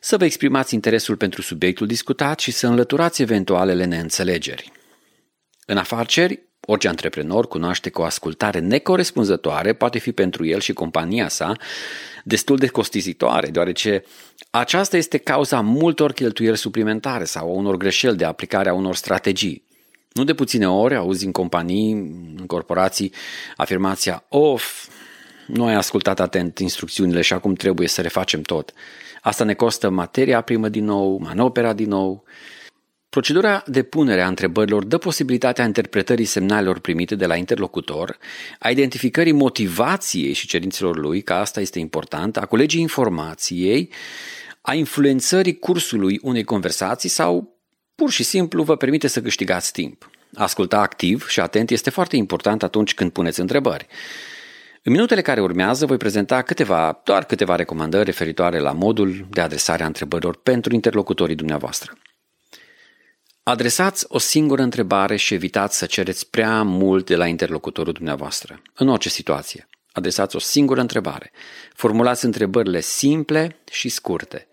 să 0.00 0.16
vă 0.16 0.24
exprimați 0.24 0.74
interesul 0.74 1.16
pentru 1.16 1.42
subiectul 1.42 1.86
discutat 1.86 2.38
și 2.38 2.50
să 2.50 2.66
înlăturați 2.66 3.22
eventualele 3.22 3.84
neînțelegeri. 3.84 4.76
În 5.70 5.76
afaceri, 5.76 6.42
orice 6.60 6.88
antreprenor 6.88 7.48
cunoaște 7.48 7.90
că 7.90 8.00
o 8.00 8.04
ascultare 8.04 8.58
necorespunzătoare 8.58 9.72
poate 9.72 9.98
fi 9.98 10.12
pentru 10.12 10.44
el 10.46 10.60
și 10.60 10.72
compania 10.72 11.28
sa 11.28 11.56
destul 12.24 12.56
de 12.56 12.66
costisitoare, 12.66 13.48
deoarece 13.48 14.04
aceasta 14.50 14.96
este 14.96 15.18
cauza 15.18 15.60
multor 15.60 16.12
cheltuieli 16.12 16.56
suplimentare 16.56 17.24
sau 17.24 17.48
a 17.48 17.52
unor 17.52 17.76
greșeli 17.76 18.16
de 18.16 18.24
aplicare 18.24 18.68
a 18.68 18.74
unor 18.74 18.94
strategii. 18.94 19.64
Nu 20.12 20.24
de 20.24 20.34
puține 20.34 20.68
ori 20.68 20.94
auzi 20.94 21.24
în 21.24 21.32
companii, 21.32 21.92
în 22.36 22.44
corporații, 22.46 23.12
afirmația 23.56 24.24
of, 24.28 24.88
nu 25.46 25.64
ai 25.64 25.74
ascultat 25.74 26.20
atent 26.20 26.58
instrucțiunile 26.58 27.20
și 27.20 27.32
acum 27.32 27.54
trebuie 27.54 27.88
să 27.88 28.00
refacem 28.00 28.42
tot. 28.42 28.72
Asta 29.22 29.44
ne 29.44 29.54
costă 29.54 29.88
materia 29.88 30.40
primă 30.40 30.68
din 30.68 30.84
nou, 30.84 31.18
manopera 31.18 31.72
din 31.72 31.88
nou, 31.88 32.24
Procedura 33.10 33.62
de 33.66 33.82
punere 33.82 34.22
a 34.22 34.28
întrebărilor 34.28 34.84
dă 34.84 34.98
posibilitatea 34.98 35.64
interpretării 35.64 36.24
semnalelor 36.24 36.78
primite 36.78 37.14
de 37.14 37.26
la 37.26 37.36
interlocutor, 37.36 38.18
a 38.58 38.70
identificării 38.70 39.32
motivației 39.32 40.32
și 40.32 40.46
cerințelor 40.46 40.96
lui, 40.96 41.22
că 41.22 41.32
asta 41.32 41.60
este 41.60 41.78
important, 41.78 42.36
a 42.36 42.46
colegii 42.46 42.80
informației, 42.80 43.92
a 44.60 44.74
influențării 44.74 45.58
cursului 45.58 46.18
unei 46.22 46.44
conversații 46.44 47.08
sau 47.08 47.56
pur 47.94 48.10
și 48.10 48.22
simplu 48.22 48.62
vă 48.62 48.76
permite 48.76 49.06
să 49.06 49.22
câștigați 49.22 49.72
timp. 49.72 50.10
Asculta 50.34 50.80
activ 50.80 51.28
și 51.28 51.40
atent 51.40 51.70
este 51.70 51.90
foarte 51.90 52.16
important 52.16 52.62
atunci 52.62 52.94
când 52.94 53.10
puneți 53.10 53.40
întrebări. 53.40 53.86
În 54.82 54.92
minutele 54.92 55.22
care 55.22 55.40
urmează 55.40 55.86
voi 55.86 55.96
prezenta 55.96 56.42
câteva, 56.42 57.00
doar 57.04 57.24
câteva 57.24 57.56
recomandări 57.56 58.04
referitoare 58.04 58.58
la 58.58 58.72
modul 58.72 59.26
de 59.30 59.40
adresare 59.40 59.82
a 59.82 59.86
întrebărilor 59.86 60.36
pentru 60.36 60.74
interlocutorii 60.74 61.34
dumneavoastră. 61.34 61.92
Adresați 63.48 64.04
o 64.08 64.18
singură 64.18 64.62
întrebare 64.62 65.16
și 65.16 65.34
evitați 65.34 65.78
să 65.78 65.86
cereți 65.86 66.30
prea 66.30 66.62
mult 66.62 67.06
de 67.06 67.16
la 67.16 67.26
interlocutorul 67.26 67.92
dumneavoastră. 67.92 68.62
În 68.74 68.88
orice 68.88 69.08
situație, 69.08 69.68
adresați 69.92 70.36
o 70.36 70.38
singură 70.38 70.80
întrebare. 70.80 71.32
Formulați 71.74 72.24
întrebările 72.24 72.80
simple 72.80 73.60
și 73.70 73.88
scurte. 73.88 74.48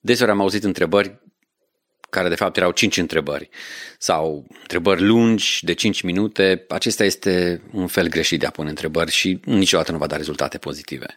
Deseori 0.00 0.30
am 0.30 0.40
auzit 0.40 0.64
întrebări 0.64 1.20
care 2.10 2.28
de 2.28 2.34
fapt 2.34 2.56
erau 2.56 2.70
cinci 2.70 2.96
întrebări 2.96 3.48
sau 3.98 4.46
întrebări 4.60 5.02
lungi 5.02 5.64
de 5.64 5.72
5 5.72 6.00
minute. 6.00 6.64
Acesta 6.68 7.04
este 7.04 7.62
un 7.72 7.86
fel 7.86 8.08
greșit 8.08 8.40
de 8.40 8.46
a 8.46 8.50
pune 8.50 8.68
întrebări 8.68 9.10
și 9.10 9.40
niciodată 9.44 9.92
nu 9.92 9.98
va 9.98 10.06
da 10.06 10.16
rezultate 10.16 10.58
pozitive. 10.58 11.14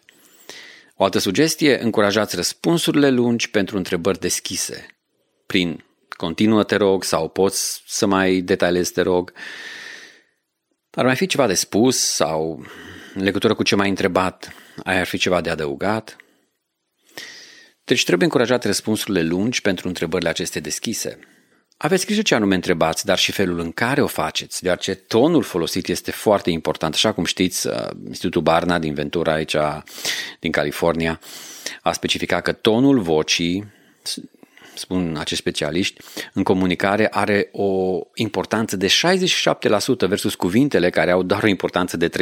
O 0.94 1.04
altă 1.04 1.18
sugestie, 1.18 1.82
încurajați 1.82 2.36
răspunsurile 2.36 3.10
lungi 3.10 3.50
pentru 3.50 3.76
întrebări 3.76 4.18
deschise, 4.18 4.86
prin 5.46 5.84
continuă, 6.16 6.64
te 6.64 6.76
rog, 6.76 7.04
sau 7.04 7.28
poți 7.28 7.82
să 7.86 8.06
mai 8.06 8.40
detaliezi, 8.40 8.92
te 8.92 9.00
rog. 9.00 9.32
Ar 10.90 11.04
mai 11.04 11.16
fi 11.16 11.26
ceva 11.26 11.46
de 11.46 11.54
spus 11.54 11.98
sau 11.98 12.66
în 13.14 13.22
legătură 13.22 13.54
cu 13.54 13.62
ce 13.62 13.76
m-ai 13.76 13.88
întrebat, 13.88 14.52
ai 14.84 14.98
ar 14.98 15.06
fi 15.06 15.18
ceva 15.18 15.40
de 15.40 15.50
adăugat? 15.50 16.16
Deci 17.84 18.04
trebuie 18.04 18.24
încurajate 18.24 18.66
răspunsurile 18.66 19.22
lungi 19.22 19.60
pentru 19.60 19.88
întrebările 19.88 20.28
acestea 20.28 20.60
deschise. 20.60 21.18
Aveți 21.76 22.06
grijă 22.06 22.22
ce 22.22 22.34
anume 22.34 22.54
întrebați, 22.54 23.04
dar 23.04 23.18
și 23.18 23.32
felul 23.32 23.58
în 23.58 23.72
care 23.72 24.02
o 24.02 24.06
faceți, 24.06 24.62
deoarece 24.62 24.94
tonul 24.94 25.42
folosit 25.42 25.88
este 25.88 26.10
foarte 26.10 26.50
important. 26.50 26.94
Așa 26.94 27.12
cum 27.12 27.24
știți, 27.24 27.66
uh, 27.66 27.88
Institutul 28.06 28.42
Barna 28.42 28.78
din 28.78 28.94
Ventura 28.94 29.32
aici, 29.32 29.56
din 30.40 30.50
California, 30.50 31.20
a 31.82 31.92
specificat 31.92 32.42
că 32.42 32.52
tonul 32.52 33.00
vocii 33.00 33.66
spun 34.78 35.16
acești 35.16 35.42
specialiști, 35.42 36.00
în 36.32 36.42
comunicare 36.42 37.08
are 37.10 37.48
o 37.52 38.00
importanță 38.14 38.76
de 38.76 38.86
67% 38.86 40.08
versus 40.08 40.34
cuvintele 40.34 40.90
care 40.90 41.10
au 41.10 41.22
doar 41.22 41.42
o 41.42 41.46
importanță 41.46 41.96
de 41.96 42.08
33%. 42.08 42.12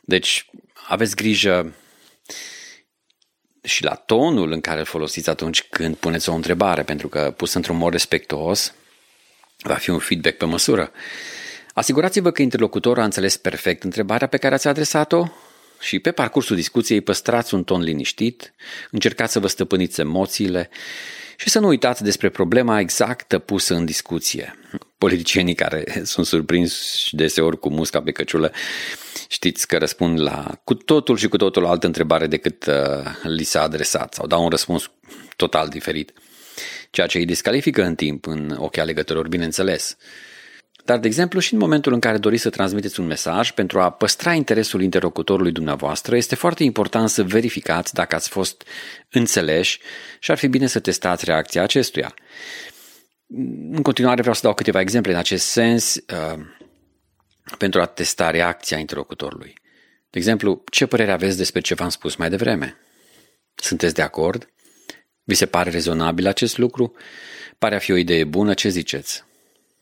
Deci 0.00 0.50
aveți 0.88 1.16
grijă 1.16 1.74
și 3.62 3.84
la 3.84 3.94
tonul 3.94 4.52
în 4.52 4.60
care 4.60 4.78
îl 4.78 4.84
folosiți 4.84 5.30
atunci 5.30 5.62
când 5.62 5.96
puneți 5.96 6.28
o 6.28 6.34
întrebare, 6.34 6.82
pentru 6.82 7.08
că 7.08 7.34
pus 7.36 7.54
într-un 7.54 7.76
mod 7.76 7.92
respectuos 7.92 8.74
va 9.62 9.74
fi 9.74 9.90
un 9.90 9.98
feedback 9.98 10.36
pe 10.36 10.44
măsură. 10.44 10.92
Asigurați-vă 11.74 12.30
că 12.30 12.42
interlocutorul 12.42 13.02
a 13.02 13.04
înțeles 13.04 13.36
perfect 13.36 13.82
întrebarea 13.84 14.26
pe 14.26 14.36
care 14.36 14.54
ați 14.54 14.68
adresat-o 14.68 15.26
și 15.84 15.98
pe 15.98 16.12
parcursul 16.12 16.56
discuției 16.56 17.00
păstrați 17.00 17.54
un 17.54 17.64
ton 17.64 17.82
liniștit, 17.82 18.54
încercați 18.90 19.32
să 19.32 19.38
vă 19.38 19.46
stăpâniți 19.46 20.00
emoțiile 20.00 20.70
și 21.36 21.50
să 21.50 21.58
nu 21.58 21.66
uitați 21.66 22.02
despre 22.02 22.28
problema 22.28 22.80
exactă 22.80 23.38
pusă 23.38 23.74
în 23.74 23.84
discuție. 23.84 24.58
Politicienii 24.98 25.54
care 25.54 25.84
sunt 26.12 26.26
surprinși 26.26 27.14
deseori 27.16 27.58
cu 27.58 27.70
musca 27.70 28.02
pe 28.02 28.12
căciulă, 28.12 28.52
știți 29.28 29.66
că 29.66 29.78
răspund 29.78 30.20
la 30.20 30.60
cu 30.64 30.74
totul 30.74 31.16
și 31.16 31.28
cu 31.28 31.36
totul 31.36 31.66
altă 31.66 31.86
întrebare 31.86 32.26
decât 32.26 32.66
uh, 32.66 32.74
li 33.22 33.44
s-a 33.44 33.62
adresat 33.62 34.14
sau 34.14 34.26
dau 34.26 34.42
un 34.42 34.48
răspuns 34.48 34.90
total 35.36 35.68
diferit, 35.68 36.12
ceea 36.90 37.06
ce 37.06 37.18
îi 37.18 37.24
descalifică 37.24 37.82
în 37.82 37.94
timp 37.94 38.26
în 38.26 38.56
ochii 38.58 38.82
alegătorilor, 38.82 39.28
bineînțeles. 39.28 39.96
Dar, 40.84 40.98
de 40.98 41.06
exemplu, 41.06 41.40
și 41.40 41.52
în 41.52 41.58
momentul 41.58 41.92
în 41.92 42.00
care 42.00 42.18
doriți 42.18 42.42
să 42.42 42.50
transmiteți 42.50 43.00
un 43.00 43.06
mesaj, 43.06 43.50
pentru 43.50 43.80
a 43.80 43.90
păstra 43.90 44.32
interesul 44.32 44.82
interlocutorului 44.82 45.52
dumneavoastră, 45.52 46.16
este 46.16 46.34
foarte 46.34 46.64
important 46.64 47.08
să 47.08 47.22
verificați 47.22 47.94
dacă 47.94 48.14
ați 48.14 48.28
fost 48.28 48.64
înțeleși 49.10 49.80
și 50.18 50.30
ar 50.30 50.38
fi 50.38 50.46
bine 50.46 50.66
să 50.66 50.80
testați 50.80 51.24
reacția 51.24 51.62
acestuia. 51.62 52.14
În 53.70 53.82
continuare 53.82 54.20
vreau 54.20 54.34
să 54.34 54.40
dau 54.42 54.54
câteva 54.54 54.80
exemple 54.80 55.12
în 55.12 55.18
acest 55.18 55.46
sens 55.46 55.94
uh, 55.94 56.40
pentru 57.58 57.80
a 57.80 57.86
testa 57.86 58.30
reacția 58.30 58.78
interlocutorului. 58.78 59.54
De 60.10 60.18
exemplu, 60.18 60.62
ce 60.70 60.86
părere 60.86 61.12
aveți 61.12 61.36
despre 61.36 61.60
ce 61.60 61.74
v-am 61.74 61.88
spus 61.88 62.16
mai 62.16 62.30
devreme? 62.30 62.76
Sunteți 63.54 63.94
de 63.94 64.02
acord? 64.02 64.48
Vi 65.22 65.34
se 65.34 65.46
pare 65.46 65.70
rezonabil 65.70 66.26
acest 66.26 66.58
lucru? 66.58 66.94
Pare 67.58 67.74
a 67.74 67.78
fi 67.78 67.92
o 67.92 67.96
idee 67.96 68.24
bună, 68.24 68.54
ce 68.54 68.68
ziceți? 68.68 69.24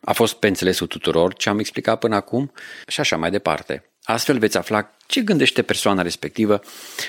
A 0.03 0.13
fost 0.13 0.33
pe 0.33 0.47
înțelesul 0.47 0.87
tuturor 0.87 1.33
ce 1.33 1.49
am 1.49 1.59
explicat 1.59 1.99
până 1.99 2.15
acum? 2.15 2.51
Și 2.87 2.99
așa 2.99 3.17
mai 3.17 3.31
departe. 3.31 3.83
Astfel 4.03 4.37
veți 4.37 4.57
afla 4.57 4.95
ce 5.05 5.21
gândește 5.21 5.61
persoana 5.61 6.01
respectivă 6.01 6.61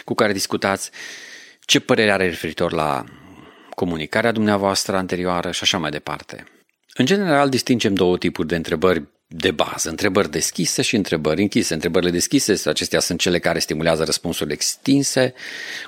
cu 0.05 0.15
care 0.15 0.33
discutați, 0.33 0.91
ce 1.61 1.81
părere 1.81 2.13
are 2.13 2.25
referitor 2.25 2.73
la 2.73 3.05
comunicarea 3.75 4.33
dumneavoastră 4.33 4.97
anterioară 4.97 5.51
și 5.51 5.63
așa 5.63 5.79
mai 5.79 5.91
departe. 5.91 6.45
În 6.97 7.07
general, 7.07 7.49
distingem 7.49 7.95
două 7.95 8.19
tipuri 8.19 8.49
de 8.49 8.57
întrebări 8.57 9.03
de 9.27 9.51
bază, 9.51 9.89
întrebări 9.89 10.31
deschise 10.31 10.83
și 10.83 10.97
întrebări 10.97 11.43
închise. 11.43 11.75
Întrebările 11.75 12.11
deschise, 12.11 12.69
acestea 12.69 13.01
sunt 13.01 13.21
cele 13.21 13.39
care 13.39 13.59
stimulează 13.59 14.05
răspunsuri 14.05 14.53
extinse, 14.53 15.35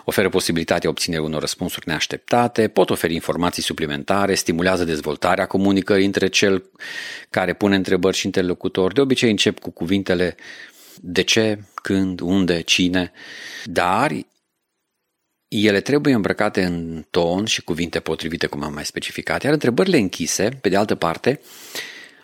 oferă 0.05 0.29
posibilitatea 0.29 0.91
obținerii 0.91 1.25
unor 1.25 1.41
răspunsuri 1.41 1.89
neașteptate, 1.89 2.69
pot 2.69 2.91
oferi 2.91 3.15
informații 3.15 3.63
suplimentare, 3.63 4.35
stimulează 4.35 4.85
dezvoltarea 4.85 5.47
comunicării 5.47 6.07
între 6.07 6.29
cel 6.29 6.71
care 7.31 7.53
pune 7.55 7.77
întrebări 7.77 8.17
și 8.17 8.27
interlocutor. 8.27 8.93
De 8.93 9.01
obicei 9.01 9.31
încep 9.31 9.59
cu 9.59 9.71
cuvintele 9.71 10.37
de 11.01 11.23
ce, 11.23 11.59
când, 11.75 12.21
unde, 12.21 12.61
cine, 12.61 13.13
dar 13.65 14.13
ele 15.49 15.81
trebuie 15.81 16.15
îmbrăcate 16.15 16.63
în 16.63 17.05
ton 17.11 17.45
și 17.45 17.63
cuvinte 17.63 18.01
potrivite, 18.01 18.47
cum 18.47 18.63
am 18.63 18.73
mai 18.73 18.85
specificat, 18.85 19.43
iar 19.43 19.53
întrebările 19.53 19.99
închise, 19.99 20.49
pe 20.61 20.69
de 20.69 20.77
altă 20.77 20.95
parte, 20.95 21.41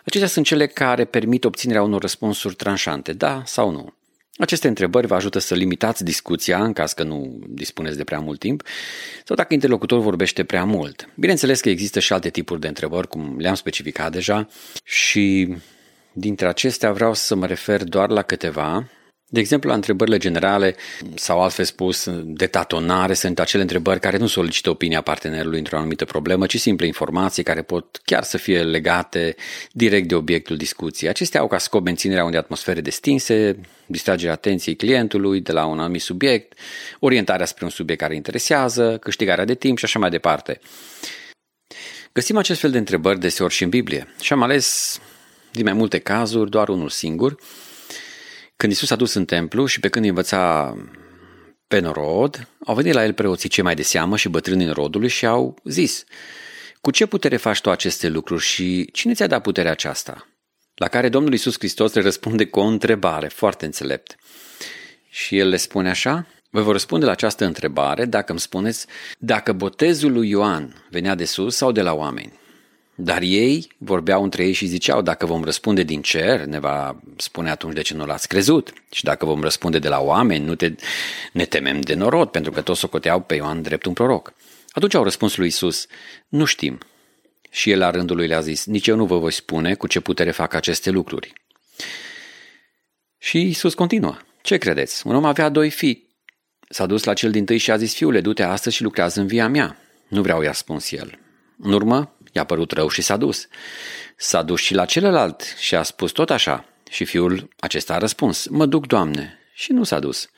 acestea 0.05 0.29
sunt 0.29 0.45
cele 0.45 0.67
care 0.67 1.05
permit 1.05 1.43
obținerea 1.43 1.83
unor 1.83 2.01
răspunsuri 2.01 2.55
tranșante, 2.55 3.13
da 3.13 3.41
sau 3.45 3.71
nu. 3.71 3.93
Aceste 4.37 4.67
întrebări 4.67 5.07
vă 5.07 5.15
ajută 5.15 5.39
să 5.39 5.55
limitați 5.55 6.03
discuția 6.03 6.63
în 6.63 6.73
caz 6.73 6.93
că 6.93 7.03
nu 7.03 7.39
dispuneți 7.47 7.97
de 7.97 8.03
prea 8.03 8.19
mult 8.19 8.39
timp 8.39 8.63
sau 9.25 9.35
dacă 9.35 9.53
interlocutorul 9.53 10.03
vorbește 10.03 10.43
prea 10.43 10.63
mult. 10.63 11.09
Bineînțeles 11.15 11.61
că 11.61 11.69
există 11.69 11.99
și 11.99 12.13
alte 12.13 12.29
tipuri 12.29 12.59
de 12.59 12.67
întrebări, 12.67 13.07
cum 13.07 13.37
le-am 13.39 13.55
specificat 13.55 14.11
deja, 14.11 14.47
și 14.83 15.55
dintre 16.13 16.47
acestea 16.47 16.91
vreau 16.91 17.13
să 17.13 17.35
mă 17.35 17.45
refer 17.45 17.83
doar 17.83 18.09
la 18.09 18.21
câteva 18.21 18.89
de 19.33 19.39
exemplu, 19.39 19.69
la 19.69 19.75
întrebările 19.75 20.17
generale 20.17 20.75
sau 21.15 21.41
altfel 21.41 21.65
spus 21.65 22.09
de 22.23 22.47
tatonare 22.47 23.13
sunt 23.13 23.39
acele 23.39 23.61
întrebări 23.61 23.99
care 23.99 24.17
nu 24.17 24.27
solicită 24.27 24.69
opinia 24.69 25.01
partenerului 25.01 25.57
într-o 25.57 25.77
anumită 25.77 26.05
problemă, 26.05 26.45
ci 26.45 26.59
simple 26.59 26.85
informații 26.85 27.43
care 27.43 27.61
pot 27.61 28.01
chiar 28.05 28.23
să 28.23 28.37
fie 28.37 28.63
legate 28.63 29.35
direct 29.71 30.07
de 30.07 30.15
obiectul 30.15 30.55
discuției. 30.57 31.09
Acestea 31.09 31.39
au 31.39 31.47
ca 31.47 31.57
scop 31.57 31.83
menținerea 31.83 32.23
unei 32.23 32.39
atmosfere 32.39 32.81
destinse, 32.81 33.59
distragerea 33.85 34.33
atenției 34.33 34.75
clientului 34.75 35.41
de 35.41 35.51
la 35.51 35.65
un 35.65 35.79
anumit 35.79 36.01
subiect, 36.01 36.59
orientarea 36.99 37.45
spre 37.45 37.65
un 37.65 37.71
subiect 37.71 38.01
care 38.01 38.15
interesează, 38.15 38.97
câștigarea 38.97 39.45
de 39.45 39.55
timp 39.55 39.77
și 39.77 39.85
așa 39.85 39.99
mai 39.99 40.09
departe. 40.09 40.59
Găsim 42.11 42.37
acest 42.37 42.59
fel 42.59 42.71
de 42.71 42.77
întrebări 42.77 43.19
deseori 43.19 43.53
și 43.53 43.63
în 43.63 43.69
Biblie 43.69 44.07
și 44.21 44.33
am 44.33 44.41
ales 44.41 44.99
din 45.51 45.63
mai 45.63 45.73
multe 45.73 45.99
cazuri 45.99 46.49
doar 46.49 46.69
unul 46.69 46.89
singur, 46.89 47.35
când 48.55 48.71
Isus 48.71 48.89
a 48.89 48.95
dus 48.95 49.13
în 49.13 49.25
templu 49.25 49.65
și 49.65 49.79
pe 49.79 49.89
când 49.89 50.05
învăța 50.05 50.75
pe 51.67 51.79
norod, 51.79 52.47
au 52.65 52.75
venit 52.75 52.93
la 52.93 53.03
el 53.03 53.13
preoții 53.13 53.49
cei 53.49 53.63
mai 53.63 53.75
de 53.75 53.81
seamă 53.81 54.17
și 54.17 54.29
bătrânii 54.29 54.69
rodului 54.69 55.09
și 55.09 55.25
au 55.25 55.57
zis, 55.63 56.03
cu 56.81 56.91
ce 56.91 57.05
putere 57.05 57.37
faci 57.37 57.61
tu 57.61 57.69
aceste 57.69 58.09
lucruri 58.09 58.43
și 58.43 58.89
cine 58.91 59.13
ți-a 59.13 59.27
dat 59.27 59.41
puterea 59.41 59.71
aceasta? 59.71 60.27
La 60.75 60.87
care 60.87 61.09
Domnul 61.09 61.33
Isus 61.33 61.57
Hristos 61.57 61.93
le 61.93 62.01
răspunde 62.01 62.45
cu 62.45 62.59
o 62.59 62.63
întrebare 62.63 63.27
foarte 63.27 63.65
înțelept. 63.65 64.15
Și 65.09 65.37
el 65.37 65.49
le 65.49 65.57
spune 65.57 65.89
așa, 65.89 66.27
Vă 66.53 66.61
vor 66.61 66.71
răspunde 66.71 67.05
la 67.05 67.11
această 67.11 67.45
întrebare 67.45 68.05
dacă 68.05 68.31
îmi 68.31 68.39
spuneți 68.39 68.85
dacă 69.17 69.53
botezul 69.53 70.11
lui 70.11 70.29
Ioan 70.29 70.85
venea 70.89 71.15
de 71.15 71.25
sus 71.25 71.55
sau 71.55 71.71
de 71.71 71.81
la 71.81 71.93
oameni. 71.93 72.39
Dar 72.95 73.21
ei 73.21 73.71
vorbeau 73.77 74.23
între 74.23 74.45
ei 74.45 74.53
și 74.53 74.65
ziceau, 74.65 75.01
dacă 75.01 75.25
vom 75.25 75.43
răspunde 75.43 75.83
din 75.83 76.01
cer, 76.01 76.45
ne 76.45 76.59
va 76.59 76.99
spune 77.17 77.49
atunci 77.49 77.73
de 77.73 77.81
ce 77.81 77.93
nu 77.93 78.05
l-ați 78.05 78.27
crezut. 78.27 78.73
Și 78.91 79.03
dacă 79.03 79.25
vom 79.25 79.41
răspunde 79.41 79.79
de 79.79 79.87
la 79.87 79.99
oameni, 79.99 80.45
nu 80.45 80.55
te, 80.55 80.75
ne 81.31 81.45
temem 81.45 81.81
de 81.81 81.93
norod, 81.93 82.29
pentru 82.29 82.51
că 82.51 82.61
toți 82.61 82.79
socoteau 82.79 83.21
pe 83.21 83.35
Ioan 83.35 83.61
drept 83.61 83.85
un 83.85 83.93
proroc. 83.93 84.33
Atunci 84.69 84.93
au 84.93 85.03
răspuns 85.03 85.35
lui 85.35 85.47
Isus, 85.47 85.87
nu 86.27 86.45
știm. 86.45 86.77
Și 87.49 87.71
el 87.71 87.79
la 87.79 87.89
rândul 87.89 88.15
lui 88.15 88.27
le-a 88.27 88.41
zis, 88.41 88.65
nici 88.65 88.87
eu 88.87 88.95
nu 88.95 89.05
vă 89.05 89.17
voi 89.17 89.31
spune 89.31 89.73
cu 89.73 89.87
ce 89.87 89.99
putere 89.99 90.31
fac 90.31 90.53
aceste 90.53 90.89
lucruri. 90.89 91.33
Și 93.17 93.41
Isus 93.41 93.73
continuă, 93.73 94.17
ce 94.41 94.57
credeți? 94.57 95.07
Un 95.07 95.15
om 95.15 95.25
avea 95.25 95.49
doi 95.49 95.69
fii. 95.69 96.11
S-a 96.69 96.85
dus 96.85 97.03
la 97.03 97.13
cel 97.13 97.31
din 97.31 97.45
tâi 97.45 97.57
și 97.57 97.71
a 97.71 97.77
zis, 97.77 97.93
fiule, 97.93 98.21
du-te 98.21 98.43
astăzi 98.43 98.75
și 98.75 98.83
lucrează 98.83 99.19
în 99.19 99.27
via 99.27 99.47
mea. 99.47 99.77
Nu 100.07 100.21
vreau, 100.21 100.41
i-a 100.41 100.53
spus 100.53 100.91
el. 100.91 101.19
În 101.57 101.73
urmă, 101.73 102.15
I-a 102.33 102.43
părut 102.43 102.71
rău 102.71 102.89
și 102.89 103.01
s-a 103.01 103.17
dus. 103.17 103.47
S-a 104.15 104.41
dus 104.41 104.59
și 104.59 104.73
la 104.73 104.85
celălalt 104.85 105.55
și 105.57 105.75
a 105.75 105.83
spus 105.83 106.11
tot 106.11 106.29
așa. 106.29 106.65
Și 106.89 107.05
fiul 107.05 107.49
acesta 107.59 107.93
a 107.93 107.97
răspuns, 107.97 108.47
mă 108.47 108.65
duc, 108.65 108.87
Doamne, 108.87 109.39
și 109.53 109.71
nu 109.71 109.83
s-a 109.83 109.99
dus. 109.99 110.29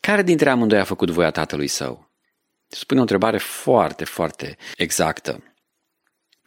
Care 0.00 0.22
dintre 0.22 0.50
amândoi 0.50 0.78
a 0.78 0.84
făcut 0.84 1.10
voia 1.10 1.30
tatălui 1.30 1.66
său? 1.66 2.10
Spune 2.68 2.98
o 2.98 3.02
întrebare 3.02 3.38
foarte, 3.38 4.04
foarte 4.04 4.56
exactă. 4.76 5.54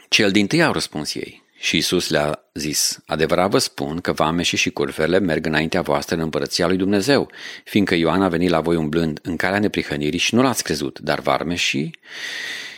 Cel 0.10 0.32
din 0.32 0.48
tâi 0.48 0.64
au 0.64 0.72
răspuns 0.72 1.14
ei. 1.14 1.44
Și 1.60 1.78
Isus 1.78 2.10
le-a 2.10 2.40
zis, 2.54 3.00
adevărat 3.06 3.50
vă 3.50 3.58
spun 3.58 4.02
că 4.02 4.12
vame 4.12 4.44
și 4.44 4.70
curvele 4.70 5.20
merg 5.20 5.46
înaintea 5.46 5.82
voastră 5.82 6.16
în 6.16 6.22
împărăția 6.22 6.68
lui 6.68 6.78
Dumnezeu, 6.78 7.32
fiindcă 7.64 7.96
Ioan 7.96 8.22
a 8.22 8.28
venit 8.28 8.50
la 8.50 8.62
voi 8.62 8.76
umblând 8.76 9.20
în 9.22 9.36
calea 9.36 9.60
neprihănirii 9.60 10.20
și 10.20 10.36
nu 10.36 10.42
l-ați 10.42 10.64
crezut, 10.64 11.00
dar 11.00 11.20
varme 11.20 11.56
și 11.56 11.92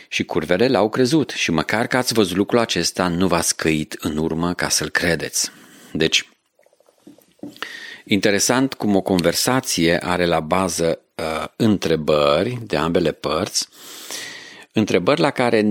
și 0.08 0.24
curvele 0.24 0.68
l-au 0.68 0.88
crezut 0.88 1.30
și 1.30 1.50
măcar 1.50 1.86
că 1.86 1.96
ați 1.96 2.12
văzut 2.12 2.36
lucrul 2.36 2.60
acesta, 2.60 3.08
nu 3.08 3.26
v-ați 3.26 3.56
căit 3.56 3.96
în 4.00 4.16
urmă 4.16 4.54
ca 4.54 4.68
să-l 4.68 4.88
credeți. 4.88 5.50
Deci, 5.92 6.28
interesant 8.04 8.74
cum 8.74 8.96
o 8.96 9.00
conversație 9.00 10.04
are 10.04 10.26
la 10.26 10.40
bază 10.40 11.00
uh, 11.14 11.44
întrebări 11.56 12.58
de 12.62 12.76
ambele 12.76 13.12
părți, 13.12 13.68
întrebări 14.72 15.20
la 15.20 15.30
care 15.30 15.66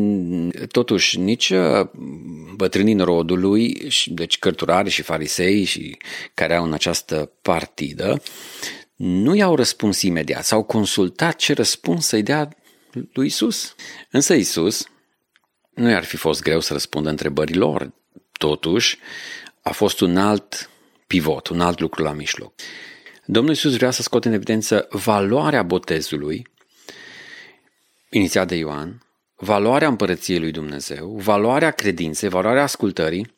totuși 0.71 1.19
nici 1.19 1.49
uh, 1.49 1.87
bătrânii 2.55 2.97
rodului, 2.97 3.87
deci 4.05 4.39
cărturari 4.39 4.89
și 4.89 5.01
farisei 5.01 5.63
și 5.63 5.97
care 6.33 6.55
au 6.55 6.65
în 6.65 6.73
această 6.73 7.31
partidă, 7.41 8.21
nu 8.95 9.35
i-au 9.35 9.55
răspuns 9.55 10.01
imediat, 10.01 10.43
s-au 10.43 10.63
consultat 10.63 11.35
ce 11.35 11.53
răspuns 11.53 12.07
să-i 12.07 12.23
dea 12.23 12.49
lui 13.13 13.25
Isus. 13.25 13.75
Însă 14.11 14.33
Isus 14.33 14.87
nu 15.73 15.89
i-ar 15.89 16.03
fi 16.03 16.17
fost 16.17 16.41
greu 16.41 16.59
să 16.59 16.73
răspundă 16.73 17.09
întrebărilor. 17.09 17.93
Totuși, 18.31 18.99
a 19.61 19.71
fost 19.71 19.99
un 19.99 20.17
alt 20.17 20.69
pivot, 21.07 21.47
un 21.47 21.61
alt 21.61 21.79
lucru 21.79 22.03
la 22.03 22.11
mijloc. 22.11 22.53
Domnul 23.25 23.53
Isus 23.53 23.75
vrea 23.75 23.91
să 23.91 24.01
scoate 24.01 24.27
în 24.27 24.33
evidență 24.33 24.87
valoarea 24.89 25.63
botezului, 25.63 26.47
inițiat 28.09 28.47
de 28.47 28.55
Ioan, 28.55 29.05
valoarea 29.35 29.87
împărăției 29.87 30.39
lui 30.39 30.51
Dumnezeu, 30.51 31.15
valoarea 31.17 31.71
credinței, 31.71 32.29
valoarea 32.29 32.63
ascultării 32.63 33.33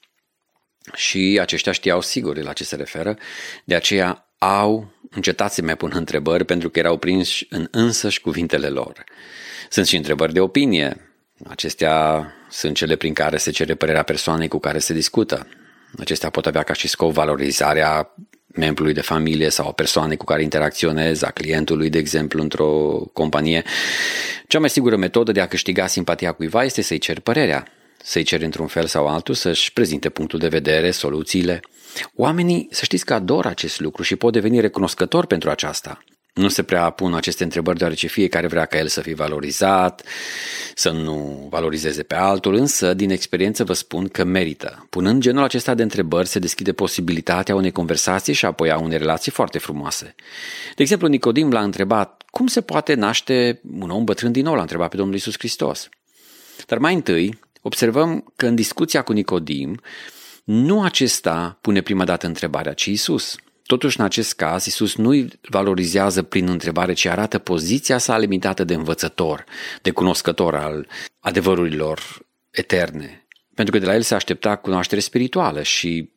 și 0.93 1.37
aceștia 1.41 1.71
știau 1.71 2.01
sigur 2.01 2.37
la 2.37 2.53
ce 2.53 2.63
se 2.63 2.75
referă, 2.75 3.17
de 3.63 3.75
aceea 3.75 4.31
au 4.37 4.91
încetat 5.09 5.53
să 5.53 5.61
mai 5.61 5.77
pună 5.77 5.95
întrebări 5.95 6.45
pentru 6.45 6.69
că 6.69 6.79
erau 6.79 6.97
prinși 6.97 7.47
în 7.49 7.67
însăși 7.71 8.21
cuvintele 8.21 8.67
lor. 8.67 9.03
Sunt 9.69 9.87
și 9.87 9.95
întrebări 9.95 10.33
de 10.33 10.39
opinie. 10.39 11.11
Acestea 11.47 12.27
sunt 12.49 12.75
cele 12.75 12.95
prin 12.95 13.13
care 13.13 13.37
se 13.37 13.51
cere 13.51 13.75
părerea 13.75 14.03
persoanei 14.03 14.47
cu 14.47 14.59
care 14.59 14.79
se 14.79 14.93
discută. 14.93 15.47
Acestea 15.99 16.29
pot 16.29 16.45
avea 16.45 16.63
ca 16.63 16.73
și 16.73 16.87
scop 16.87 17.11
valorizarea 17.11 18.13
membrului 18.57 18.93
de 18.93 19.01
familie 19.01 19.49
sau 19.49 19.67
a 19.67 19.71
persoanei 19.71 20.17
cu 20.17 20.25
care 20.25 20.43
interacționez, 20.43 21.21
a 21.21 21.31
clientului, 21.31 21.89
de 21.89 21.97
exemplu, 21.97 22.41
într-o 22.41 23.01
companie. 23.13 23.63
Cea 24.47 24.59
mai 24.59 24.69
sigură 24.69 24.95
metodă 24.95 25.31
de 25.31 25.41
a 25.41 25.47
câștiga 25.47 25.87
simpatia 25.87 26.31
cuiva 26.31 26.63
este 26.63 26.81
să-i 26.81 26.97
cer 26.97 27.19
părerea, 27.19 27.67
să-i 28.03 28.23
cer 28.23 28.41
într-un 28.41 28.67
fel 28.67 28.85
sau 28.85 29.07
altul 29.07 29.33
să-și 29.33 29.73
prezinte 29.73 30.09
punctul 30.09 30.39
de 30.39 30.47
vedere, 30.47 30.91
soluțiile. 30.91 31.59
Oamenii, 32.15 32.67
să 32.71 32.83
știți 32.83 33.05
că 33.05 33.13
adoră 33.13 33.47
acest 33.47 33.79
lucru 33.79 34.03
și 34.03 34.15
pot 34.15 34.33
deveni 34.33 34.59
recunoscători 34.59 35.27
pentru 35.27 35.49
aceasta. 35.49 35.99
Nu 36.37 36.47
se 36.47 36.63
prea 36.63 36.89
pun 36.89 37.13
aceste 37.13 37.43
întrebări 37.43 37.77
deoarece 37.77 38.07
fiecare 38.07 38.47
vrea 38.47 38.65
ca 38.65 38.77
el 38.77 38.87
să 38.87 39.01
fie 39.01 39.13
valorizat, 39.13 40.03
să 40.75 40.89
nu 40.89 41.47
valorizeze 41.49 42.03
pe 42.03 42.15
altul, 42.15 42.53
însă 42.53 42.93
din 42.93 43.09
experiență 43.09 43.63
vă 43.63 43.73
spun 43.73 44.07
că 44.07 44.23
merită. 44.23 44.87
Punând 44.89 45.21
genul 45.21 45.43
acesta 45.43 45.73
de 45.73 45.83
întrebări 45.83 46.27
se 46.27 46.39
deschide 46.39 46.73
posibilitatea 46.73 47.55
unei 47.55 47.71
conversații 47.71 48.33
și 48.33 48.45
apoi 48.45 48.71
a 48.71 48.77
unei 48.77 48.97
relații 48.97 49.31
foarte 49.31 49.57
frumoase. 49.57 50.15
De 50.75 50.81
exemplu, 50.81 51.07
Nicodim 51.07 51.51
l-a 51.51 51.63
întrebat 51.63 52.23
cum 52.29 52.47
se 52.47 52.61
poate 52.61 52.93
naște 52.93 53.61
un 53.79 53.89
om 53.89 54.03
bătrân 54.03 54.31
din 54.31 54.43
nou, 54.43 54.55
l-a 54.55 54.61
întrebat 54.61 54.89
pe 54.89 54.97
Domnul 54.97 55.15
Isus 55.15 55.33
Hristos. 55.37 55.89
Dar 56.67 56.77
mai 56.77 56.93
întâi 56.93 57.39
observăm 57.61 58.33
că 58.35 58.45
în 58.45 58.55
discuția 58.55 59.01
cu 59.01 59.13
Nicodim 59.13 59.81
nu 60.47 60.81
acesta 60.81 61.57
pune 61.61 61.81
prima 61.81 62.05
dată 62.05 62.25
întrebarea, 62.25 62.73
ci 62.73 62.85
Isus. 62.85 63.35
Totuși, 63.65 63.99
în 63.99 64.05
acest 64.05 64.33
caz, 64.33 64.65
Isus 64.65 64.95
nu 64.95 65.09
îi 65.09 65.27
valorizează 65.41 66.23
prin 66.23 66.47
întrebare, 66.47 66.93
ci 66.93 67.05
arată 67.05 67.37
poziția 67.37 67.97
sa 67.97 68.17
limitată 68.17 68.63
de 68.63 68.73
învățător, 68.73 69.43
de 69.81 69.91
cunoscător 69.91 70.55
al 70.55 70.87
adevărurilor 71.19 72.25
eterne. 72.51 73.27
Pentru 73.55 73.73
că 73.73 73.79
de 73.79 73.85
la 73.85 73.95
el 73.95 74.01
se 74.01 74.15
aștepta 74.15 74.55
cunoaștere 74.55 75.01
spirituală 75.01 75.61
și 75.61 76.09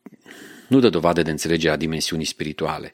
nu 0.69 0.79
dă 0.81 0.89
dovadă 0.89 1.23
de 1.23 1.31
înțelegerea 1.31 1.77
dimensiunii 1.77 2.27
spirituale. 2.27 2.93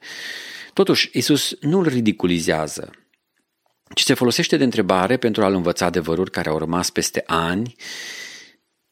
Totuși, 0.73 1.11
Isus 1.13 1.57
nu 1.61 1.79
îl 1.79 1.87
ridiculizează, 1.87 2.91
ci 3.95 4.03
se 4.03 4.15
folosește 4.15 4.57
de 4.57 4.65
întrebare 4.65 5.17
pentru 5.17 5.45
a-l 5.45 5.55
învăța 5.55 5.87
adevăruri 5.87 6.31
care 6.31 6.49
au 6.49 6.59
rămas 6.59 6.91
peste 6.91 7.23
ani, 7.27 7.75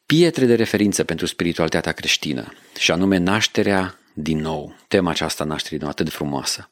pietre 0.06 0.46
de 0.46 0.54
referință 0.54 1.04
pentru 1.04 1.26
spiritualitatea 1.26 1.92
creștină, 1.92 2.52
și 2.78 2.90
anume 2.90 3.16
nașterea 3.16 3.98
din 4.14 4.38
nou. 4.38 4.76
Tema 4.88 5.10
aceasta 5.10 5.44
nașterii 5.44 5.78
din 5.78 5.86
nou 5.86 5.90
atât 5.90 6.04
de 6.04 6.10
frumoasă. 6.10 6.70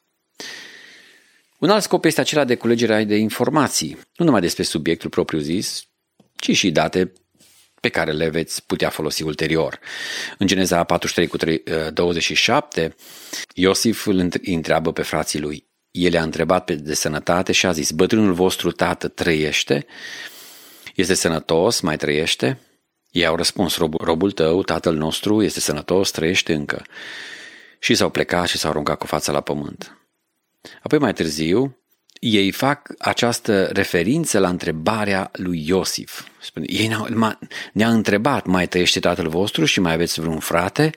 Un 1.59 1.69
alt 1.69 1.83
scop 1.83 2.05
este 2.05 2.21
acela 2.21 2.43
de 2.43 2.55
culegerea 2.55 3.03
de 3.03 3.15
informații, 3.15 3.99
nu 4.15 4.25
numai 4.25 4.41
despre 4.41 4.63
subiectul 4.63 5.09
propriu-zis, 5.09 5.87
ci 6.35 6.55
și 6.55 6.71
date 6.71 7.13
pe 7.81 7.89
care 7.89 8.11
le 8.11 8.29
veți 8.29 8.65
putea 8.65 8.89
folosi 8.89 9.23
ulterior. 9.23 9.79
În 10.37 10.47
Geneza 10.47 10.83
43 10.83 11.27
cu 11.27 11.37
27, 11.93 12.95
Iosif 13.53 14.05
îl 14.05 14.31
întreabă 14.43 14.93
pe 14.93 15.01
frații 15.01 15.39
lui. 15.39 15.67
El 15.91 16.17
a 16.17 16.21
întrebat 16.21 16.65
pe 16.65 16.75
de 16.75 16.93
sănătate 16.93 17.51
și 17.51 17.65
a 17.65 17.71
zis, 17.71 17.91
bătrânul 17.91 18.33
vostru 18.33 18.71
tată 18.71 19.07
trăiește? 19.07 19.85
Este 20.95 21.13
sănătos, 21.13 21.79
mai 21.79 21.97
trăiește? 21.97 22.59
Ei 23.13 23.25
au 23.25 23.35
răspuns, 23.35 23.77
robul 23.77 24.31
tău, 24.31 24.63
tatăl 24.63 24.95
nostru, 24.95 25.43
este 25.43 25.59
sănătos, 25.59 26.11
trăiește 26.11 26.53
încă. 26.53 26.81
Și 27.79 27.95
s-au 27.95 28.09
plecat 28.09 28.47
și 28.47 28.57
s-au 28.57 28.69
aruncat 28.69 28.97
cu 28.97 29.05
fața 29.05 29.31
la 29.31 29.41
pământ. 29.41 29.97
Apoi 30.81 30.99
mai 30.99 31.13
târziu, 31.13 31.77
ei 32.19 32.51
fac 32.51 32.93
această 32.97 33.65
referință 33.65 34.39
la 34.39 34.49
întrebarea 34.49 35.29
lui 35.33 35.67
Iosif. 35.67 36.27
Spune, 36.41 36.65
ei 36.69 36.87
ne-a, 36.87 37.39
ne-a 37.73 37.89
întrebat, 37.89 38.45
mai 38.45 38.67
trăiește 38.67 38.99
tatăl 38.99 39.27
vostru 39.27 39.65
și 39.65 39.79
mai 39.79 39.93
aveți 39.93 40.19
vreun 40.19 40.39
frate? 40.39 40.91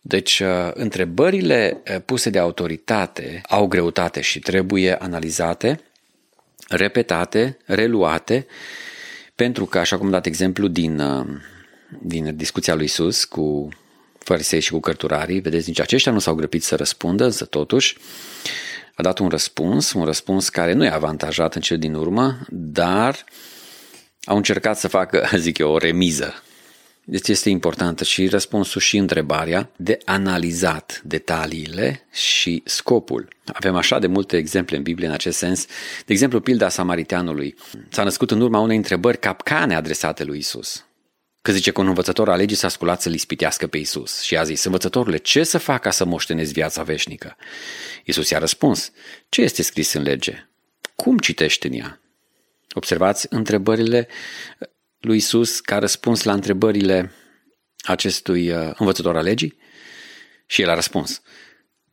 Deci, 0.00 0.40
uh, 0.40 0.70
întrebările 0.72 1.82
uh, 1.90 2.02
puse 2.04 2.30
de 2.30 2.38
autoritate 2.38 3.40
au 3.48 3.66
greutate 3.66 4.20
și 4.20 4.38
trebuie 4.38 4.96
analizate, 4.96 5.80
repetate, 6.68 7.58
reluate, 7.64 8.46
pentru 9.34 9.66
că, 9.66 9.78
așa 9.78 9.96
cum 9.96 10.06
am 10.06 10.12
dat 10.12 10.26
exemplu 10.26 10.68
din, 10.68 11.00
uh, 11.00 11.26
din 12.02 12.36
discuția 12.36 12.74
lui 12.74 12.84
Isus 12.84 13.24
cu 13.24 13.68
farisei 14.18 14.60
și 14.60 14.70
cu 14.70 14.80
cărturarii, 14.80 15.40
vedeți, 15.40 15.68
nici 15.68 15.80
aceștia 15.80 16.12
nu 16.12 16.18
s-au 16.18 16.34
grăbit 16.34 16.62
să 16.62 16.76
răspundă, 16.76 17.24
însă 17.24 17.44
totuși 17.44 17.96
a 18.94 19.02
dat 19.02 19.18
un 19.18 19.28
răspuns, 19.28 19.92
un 19.92 20.04
răspuns 20.04 20.48
care 20.48 20.72
nu 20.72 20.84
e 20.84 20.90
avantajat 20.90 21.54
în 21.54 21.60
cel 21.60 21.78
din 21.78 21.94
urmă, 21.94 22.38
dar 22.48 23.24
au 24.24 24.36
încercat 24.36 24.78
să 24.78 24.88
facă, 24.88 25.28
zic 25.36 25.58
eu, 25.58 25.70
o 25.70 25.78
remiză. 25.78 26.42
Deci 27.04 27.28
este 27.28 27.50
importantă 27.50 28.04
și 28.04 28.28
răspunsul 28.28 28.80
și 28.80 28.96
întrebarea 28.96 29.70
de 29.76 29.98
analizat 30.04 31.00
detaliile 31.04 32.06
și 32.12 32.62
scopul. 32.64 33.28
Avem 33.52 33.76
așa 33.76 33.98
de 33.98 34.06
multe 34.06 34.36
exemple 34.36 34.76
în 34.76 34.82
Biblie 34.82 35.06
în 35.06 35.12
acest 35.12 35.38
sens. 35.38 35.66
De 36.06 36.12
exemplu, 36.12 36.40
pilda 36.40 36.68
samariteanului 36.68 37.54
s-a 37.88 38.02
născut 38.02 38.30
în 38.30 38.40
urma 38.40 38.58
unei 38.58 38.76
întrebări 38.76 39.18
capcane 39.18 39.74
adresate 39.74 40.24
lui 40.24 40.38
Isus. 40.38 40.84
Că 41.42 41.52
zice 41.52 41.70
că 41.70 41.80
un 41.80 41.86
învățător 41.86 42.28
a 42.28 42.36
legii 42.36 42.56
s-a 42.56 42.68
sculat 42.68 43.02
să-l 43.02 43.14
ispitească 43.14 43.66
pe 43.66 43.78
Isus 43.78 44.20
și 44.20 44.36
a 44.36 44.42
zis, 44.42 44.64
învățătorule, 44.64 45.16
ce 45.16 45.42
să 45.42 45.58
fac 45.58 45.80
ca 45.80 45.90
să 45.90 46.04
moștenesc 46.04 46.52
viața 46.52 46.82
veșnică? 46.82 47.36
Isus 48.04 48.30
i-a 48.30 48.38
răspuns, 48.38 48.92
ce 49.28 49.42
este 49.42 49.62
scris 49.62 49.92
în 49.92 50.02
lege? 50.02 50.48
Cum 50.94 51.18
citești 51.18 51.66
în 51.66 51.72
ea? 51.72 52.00
Observați 52.74 53.26
întrebările 53.30 54.08
lui 54.98 55.16
Isus 55.16 55.60
ca 55.60 55.78
răspuns 55.78 56.22
la 56.22 56.32
întrebările 56.32 57.12
acestui 57.82 58.50
uh, 58.50 58.70
învățător 58.74 59.16
al 59.16 59.24
legii? 59.24 59.58
Și 60.46 60.62
el 60.62 60.68
a 60.68 60.74
răspuns. 60.74 61.22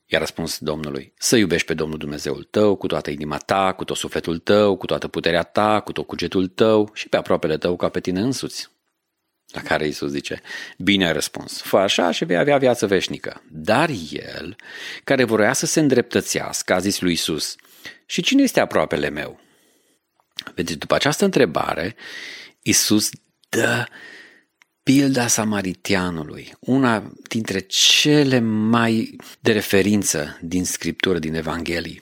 I-a 0.05 0.19
răspuns 0.19 0.57
Domnului, 0.57 1.13
să 1.17 1.35
iubești 1.35 1.67
pe 1.67 1.73
Domnul 1.73 1.97
Dumnezeul 1.97 2.43
tău 2.43 2.75
cu 2.75 2.87
toată 2.87 3.09
inima 3.09 3.37
ta, 3.37 3.73
cu 3.73 3.83
tot 3.83 3.97
sufletul 3.97 4.37
tău, 4.37 4.77
cu 4.77 4.85
toată 4.85 5.07
puterea 5.07 5.43
ta, 5.43 5.79
cu 5.79 5.91
tot 5.91 6.07
cugetul 6.07 6.47
tău 6.47 6.91
și 6.93 7.09
pe 7.09 7.17
aproapele 7.17 7.57
tău 7.57 7.75
ca 7.75 7.89
pe 7.89 7.99
tine 7.99 8.19
însuți. 8.19 8.69
La 9.51 9.61
care 9.61 9.87
Isus 9.87 10.11
zice, 10.11 10.41
bine 10.77 11.05
ai 11.05 11.13
răspuns, 11.13 11.61
fă 11.61 11.77
așa 11.77 12.11
și 12.11 12.25
vei 12.25 12.37
avea 12.37 12.57
viață 12.57 12.87
veșnică. 12.87 13.43
Dar 13.51 13.89
el, 14.09 14.55
care 15.03 15.23
vroia 15.23 15.53
să 15.53 15.65
se 15.65 15.79
îndreptățească, 15.79 16.73
a 16.73 16.79
zis 16.79 16.99
lui 16.99 17.11
Isus, 17.11 17.55
și 18.05 18.21
cine 18.21 18.41
este 18.41 18.59
aproapele 18.59 19.09
meu? 19.09 19.39
Vedeți, 20.55 20.77
după 20.77 20.95
această 20.95 21.25
întrebare, 21.25 21.95
Isus 22.61 23.09
dă 23.49 23.85
pilda 24.83 25.27
samaritianului, 25.27 26.53
una 26.59 27.11
dintre 27.27 27.59
cele 27.59 28.39
mai 28.39 29.15
de 29.39 29.51
referință 29.51 30.37
din 30.41 30.65
Scriptură, 30.65 31.19
din 31.19 31.33
Evanghelii. 31.33 32.01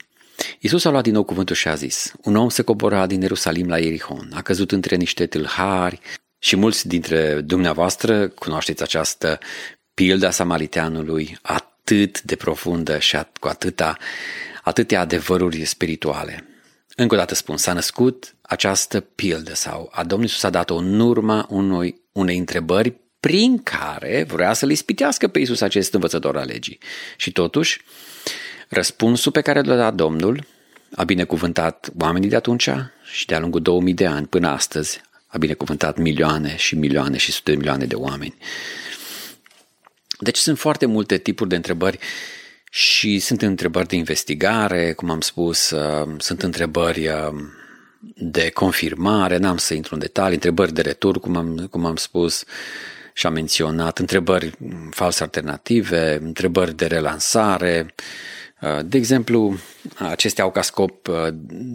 Isus 0.60 0.84
a 0.84 0.90
luat 0.90 1.02
din 1.02 1.12
nou 1.12 1.24
cuvântul 1.24 1.56
și 1.56 1.68
a 1.68 1.74
zis, 1.74 2.12
un 2.22 2.36
om 2.36 2.48
se 2.48 2.62
cobora 2.62 3.06
din 3.06 3.20
Ierusalim 3.20 3.68
la 3.68 3.78
Ierihon, 3.78 4.30
a 4.34 4.42
căzut 4.42 4.72
între 4.72 4.96
niște 4.96 5.26
tâlhari, 5.26 6.00
și 6.46 6.56
mulți 6.56 6.88
dintre 6.88 7.40
dumneavoastră 7.40 8.28
cunoașteți 8.28 8.82
această 8.82 9.38
pilda 9.94 10.30
samariteanului 10.30 11.38
atât 11.42 12.22
de 12.22 12.36
profundă 12.36 12.98
și 12.98 13.18
cu 13.40 13.48
atâta, 13.48 13.96
atâtea 14.62 15.00
adevăruri 15.00 15.64
spirituale. 15.64 16.48
Încă 16.96 17.14
o 17.14 17.18
dată 17.18 17.34
spun, 17.34 17.56
s-a 17.56 17.72
născut 17.72 18.34
această 18.42 19.00
pildă 19.00 19.54
sau 19.54 19.88
a 19.92 20.00
Domnului 20.00 20.24
Iisus 20.24 20.42
a 20.42 20.50
dat-o 20.50 20.74
în 20.74 21.00
urma 21.00 21.46
unui, 21.48 22.00
unei 22.12 22.38
întrebări 22.38 22.94
prin 23.20 23.62
care 23.62 24.24
vrea 24.28 24.52
să-l 24.52 24.70
ispitească 24.70 25.28
pe 25.28 25.38
Iisus 25.38 25.60
acest 25.60 25.94
învățător 25.94 26.36
al 26.36 26.46
legii. 26.46 26.78
Și 27.16 27.32
totuși, 27.32 27.80
răspunsul 28.68 29.32
pe 29.32 29.40
care 29.40 29.60
l-a 29.60 29.76
dat 29.76 29.94
Domnul 29.94 30.46
a 30.94 31.04
binecuvântat 31.04 31.90
oamenii 31.98 32.28
de 32.28 32.36
atunci 32.36 32.70
și 33.12 33.26
de-a 33.26 33.38
lungul 33.38 33.62
2000 33.62 33.94
de 33.94 34.06
ani 34.06 34.26
până 34.26 34.48
astăzi 34.48 35.00
a 35.36 35.38
binecuvântat 35.38 35.96
milioane 35.96 36.56
și 36.56 36.74
milioane 36.74 37.16
și 37.16 37.32
sute 37.32 37.50
de 37.50 37.56
milioane 37.56 37.84
de 37.84 37.94
oameni. 37.94 38.34
Deci 40.18 40.36
sunt 40.36 40.58
foarte 40.58 40.86
multe 40.86 41.18
tipuri 41.18 41.48
de 41.48 41.56
întrebări 41.56 41.98
și 42.70 43.18
sunt 43.18 43.42
întrebări 43.42 43.88
de 43.88 43.96
investigare, 43.96 44.92
cum 44.92 45.10
am 45.10 45.20
spus, 45.20 45.70
uh, 45.70 46.14
sunt 46.18 46.42
întrebări 46.42 47.08
uh, 47.08 47.34
de 48.14 48.50
confirmare, 48.50 49.36
n-am 49.36 49.56
să 49.56 49.74
intru 49.74 49.94
în 49.94 50.00
detalii, 50.00 50.34
întrebări 50.34 50.72
de 50.72 50.82
retur, 50.82 51.20
cum 51.20 51.36
am, 51.36 51.66
cum 51.70 51.84
am 51.84 51.96
spus 51.96 52.44
și 53.12 53.26
am 53.26 53.32
menționat, 53.32 53.98
întrebări 53.98 54.58
false 54.90 55.22
alternative, 55.22 56.18
întrebări 56.22 56.76
de 56.76 56.86
relansare, 56.86 57.86
Uh, 57.86 58.35
de 58.84 58.96
exemplu, 58.96 59.56
acestea 59.98 60.44
au 60.44 60.50
ca 60.50 60.62
scop 60.62 61.08
uh, 61.08 61.26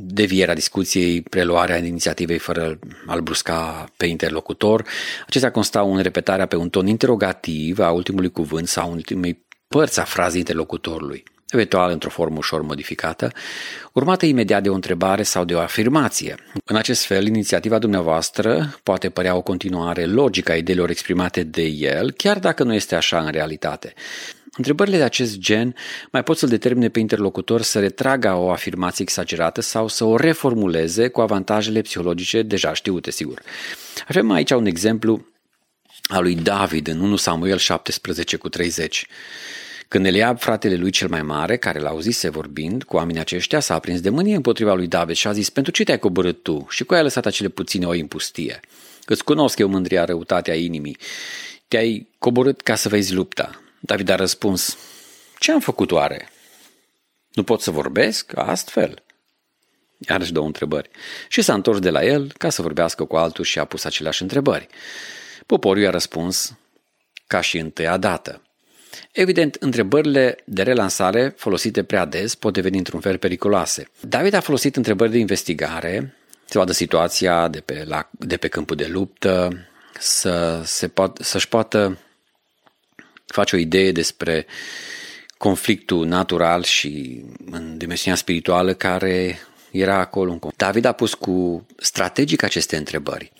devierea 0.05 0.53
discuției, 0.53 1.21
preluarea 1.21 1.77
inițiativei 1.77 2.37
fără 2.37 2.79
a-l 3.05 3.21
brusca 3.21 3.85
pe 3.97 4.05
interlocutor. 4.05 4.85
Acestea 5.27 5.51
constau 5.51 5.95
în 5.95 6.01
repetarea 6.01 6.45
pe 6.45 6.55
un 6.55 6.69
ton 6.69 6.87
interogativ 6.87 7.79
a 7.79 7.91
ultimului 7.91 8.31
cuvânt 8.31 8.67
sau 8.67 8.91
ultimei 8.91 9.45
părți 9.67 9.99
a 9.99 10.03
frazei 10.03 10.39
interlocutorului, 10.39 11.23
eventual 11.49 11.91
într-o 11.91 12.09
formă 12.09 12.37
ușor 12.37 12.61
modificată, 12.61 13.31
urmată 13.93 14.25
imediat 14.25 14.63
de 14.63 14.69
o 14.69 14.73
întrebare 14.73 15.23
sau 15.23 15.45
de 15.45 15.53
o 15.53 15.59
afirmație. 15.59 16.35
În 16.65 16.75
acest 16.75 17.05
fel, 17.05 17.27
inițiativa 17.27 17.79
dumneavoastră 17.79 18.79
poate 18.83 19.09
părea 19.09 19.35
o 19.35 19.41
continuare 19.41 20.05
logică 20.05 20.51
a 20.51 20.55
ideilor 20.55 20.89
exprimate 20.89 21.43
de 21.43 21.63
el, 21.63 22.11
chiar 22.11 22.39
dacă 22.39 22.63
nu 22.63 22.73
este 22.73 22.95
așa 22.95 23.19
în 23.19 23.31
realitate. 23.31 23.93
Întrebările 24.57 24.97
de 24.97 25.03
acest 25.03 25.37
gen 25.37 25.75
mai 26.11 26.23
pot 26.23 26.37
să-l 26.37 26.49
determine 26.49 26.89
pe 26.89 26.99
interlocutor 26.99 27.61
să 27.61 27.79
retragă 27.79 28.33
o 28.33 28.49
afirmație 28.49 29.03
exagerată 29.03 29.61
sau 29.61 29.87
să 29.87 30.03
o 30.03 30.17
reformuleze 30.17 31.07
cu 31.07 31.21
avantajele 31.21 31.81
psihologice 31.81 32.41
deja 32.41 32.73
știute, 32.73 33.11
sigur. 33.11 33.41
Avem 34.07 34.31
aici 34.31 34.51
un 34.51 34.65
exemplu 34.65 35.25
al 36.03 36.21
lui 36.21 36.35
David 36.35 36.87
în 36.87 36.99
1 36.99 37.15
Samuel 37.15 37.57
17 37.57 38.37
cu 38.37 38.49
30. 38.49 39.07
Când 39.87 40.05
Eliab, 40.05 40.39
fratele 40.39 40.75
lui 40.75 40.89
cel 40.89 41.07
mai 41.07 41.21
mare, 41.21 41.57
care 41.57 41.79
l-a 41.79 41.89
auzise 41.89 42.29
vorbind 42.29 42.83
cu 42.83 42.95
oamenii 42.95 43.21
aceștia, 43.21 43.59
s-a 43.59 43.73
aprins 43.73 44.01
de 44.01 44.09
mânie 44.09 44.35
împotriva 44.35 44.73
lui 44.73 44.87
David 44.87 45.15
și 45.15 45.27
a 45.27 45.31
zis, 45.31 45.49
pentru 45.49 45.71
ce 45.71 45.83
te-ai 45.83 45.99
coborât 45.99 46.43
tu 46.43 46.67
și 46.69 46.83
cu 46.83 46.93
ai 46.93 47.01
lăsat 47.01 47.25
acele 47.25 47.49
puține 47.49 47.85
oi 47.85 47.99
în 47.99 48.07
pustie? 48.07 48.59
Îți 49.05 49.23
cunosc 49.23 49.59
eu 49.59 49.67
mândria, 49.67 50.05
răutatea 50.05 50.55
inimii. 50.55 50.97
Te-ai 51.67 52.07
coborât 52.19 52.61
ca 52.61 52.75
să 52.75 52.89
vezi 52.89 53.13
lupta. 53.13 53.61
David 53.83 54.09
a 54.09 54.15
răspuns, 54.15 54.77
ce 55.39 55.51
am 55.51 55.59
făcut 55.59 55.91
oare? 55.91 56.29
Nu 57.33 57.43
pot 57.43 57.61
să 57.61 57.71
vorbesc 57.71 58.37
astfel? 58.37 59.03
Iarăși 59.97 60.31
două 60.31 60.45
întrebări. 60.45 60.89
Și 61.27 61.41
s-a 61.41 61.53
întors 61.53 61.79
de 61.79 61.89
la 61.89 62.03
el 62.03 62.31
ca 62.37 62.49
să 62.49 62.61
vorbească 62.61 63.03
cu 63.03 63.15
altul 63.15 63.43
și 63.43 63.59
a 63.59 63.65
pus 63.65 63.83
aceleași 63.83 64.21
întrebări. 64.21 64.67
Poporul 65.45 65.81
i-a 65.81 65.89
răspuns 65.89 66.53
ca 67.27 67.41
și 67.41 67.57
întâia 67.57 67.97
dată. 67.97 68.41
Evident, 69.11 69.55
întrebările 69.59 70.37
de 70.45 70.63
relansare 70.63 71.33
folosite 71.37 71.83
prea 71.83 72.05
des 72.05 72.35
pot 72.35 72.53
deveni 72.53 72.77
într-un 72.77 72.99
fel 72.99 73.17
periculoase. 73.17 73.89
David 73.99 74.33
a 74.33 74.39
folosit 74.39 74.75
întrebări 74.75 75.11
de 75.11 75.17
investigare, 75.17 76.15
să 76.45 76.57
vadă 76.57 76.71
situația 76.71 77.47
de 77.47 77.59
pe, 77.59 77.83
la, 77.87 78.09
de 78.11 78.37
pe 78.37 78.47
câmpul 78.47 78.75
de 78.75 78.87
luptă, 78.87 79.65
să 79.99 80.61
se 80.65 80.87
pot, 80.87 81.17
să-și 81.21 81.47
poată 81.47 81.97
face 83.33 83.55
o 83.55 83.59
idee 83.59 83.91
despre 83.91 84.45
conflictul 85.37 86.05
natural 86.05 86.63
și 86.63 87.21
în 87.51 87.77
dimensiunea 87.77 88.17
spirituală 88.17 88.73
care 88.73 89.39
era 89.71 89.99
acolo. 89.99 90.39
David 90.55 90.85
a 90.85 90.91
pus 90.91 91.13
cu 91.13 91.65
strategic 91.77 92.43
aceste 92.43 92.77
întrebări. 92.77 93.31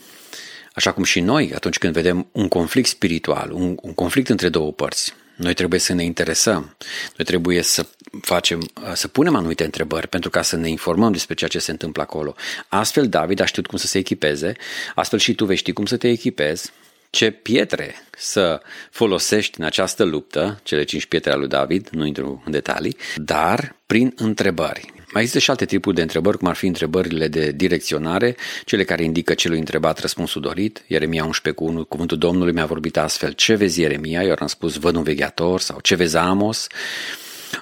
Așa 0.73 0.91
cum 0.91 1.04
și 1.04 1.19
noi, 1.19 1.51
atunci 1.56 1.77
când 1.77 1.93
vedem 1.93 2.27
un 2.32 2.47
conflict 2.47 2.88
spiritual, 2.88 3.51
un, 3.51 3.77
un 3.82 3.93
conflict 3.93 4.30
între 4.30 4.49
două 4.49 4.71
părți, 4.71 5.13
noi 5.36 5.54
trebuie 5.54 5.80
să 5.80 5.93
ne 5.93 6.04
interesăm, 6.04 6.75
noi 7.17 7.25
trebuie 7.25 7.62
să 7.62 7.86
facem, 8.21 8.69
să 8.93 9.08
punem 9.08 9.36
anumite 9.36 9.63
întrebări 9.63 10.08
pentru 10.08 10.30
ca 10.30 10.41
să 10.41 10.56
ne 10.56 10.69
informăm 10.69 11.12
despre 11.12 11.34
ceea 11.34 11.49
ce 11.49 11.60
se 11.60 11.71
întâmplă 11.71 12.01
acolo. 12.01 12.36
Astfel 12.67 13.10
David 13.10 13.39
a 13.39 13.45
știut 13.45 13.67
cum 13.67 13.77
să 13.77 13.88
se 13.88 13.97
echipeze, 13.97 14.54
astfel 14.95 15.19
și 15.19 15.36
tu 15.36 15.45
vei 15.45 15.56
ști 15.56 15.73
cum 15.73 15.86
să 15.86 15.97
te 15.97 16.08
echipezi, 16.08 16.71
ce 17.12 17.32
pietre 17.32 17.95
să 18.17 18.62
folosești 18.91 19.60
în 19.60 19.65
această 19.65 20.04
luptă, 20.04 20.60
cele 20.63 20.84
cinci 20.84 21.06
pietre 21.06 21.32
ale 21.32 21.39
lui 21.39 21.50
David, 21.50 21.88
nu 21.91 22.06
intru 22.06 22.41
în 22.45 22.52
detalii, 22.52 22.97
dar 23.15 23.76
prin 23.86 24.13
întrebări. 24.15 24.93
Mai 25.13 25.21
există 25.21 25.39
și 25.39 25.50
alte 25.50 25.65
tipuri 25.65 25.95
de 25.95 26.02
întrebări, 26.02 26.38
cum 26.38 26.47
ar 26.47 26.56
fi 26.56 26.67
întrebările 26.67 27.28
de 27.28 27.52
direcționare, 27.52 28.36
cele 28.65 28.84
care 28.84 29.04
indică 29.04 29.34
celui 29.34 29.60
întrebat 29.60 30.00
răspunsul 30.00 30.41
dorit. 30.41 30.84
Ieremia 30.88 31.24
11 31.26 31.63
cu 31.63 31.69
1, 31.69 31.86
cuvântul 31.86 32.17
Domnului 32.17 32.54
mi-a 32.54 32.65
vorbit 32.65 32.97
astfel, 32.97 33.32
ce 33.32 33.56
vezi 33.56 33.82
Ieremia? 33.82 34.24
Eu 34.24 34.36
am 34.39 34.47
spus, 34.47 34.76
văd 34.76 34.95
un 34.95 35.04
vegheator 35.04 35.60
sau 35.60 35.80
ce 35.80 35.95
vezi 35.95 36.17
Amos? 36.17 36.67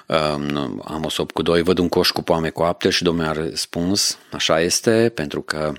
Um, 0.06 0.82
Amos 0.84 1.16
8 1.16 1.34
cu 1.34 1.42
2, 1.42 1.62
văd 1.62 1.78
un 1.78 1.88
coș 1.88 2.10
cu 2.10 2.22
poame 2.22 2.50
coapte 2.50 2.90
și 2.90 3.02
Domnul 3.02 3.26
a 3.26 3.32
răspuns, 3.32 4.18
așa 4.30 4.60
este, 4.60 5.12
pentru 5.14 5.40
că 5.42 5.72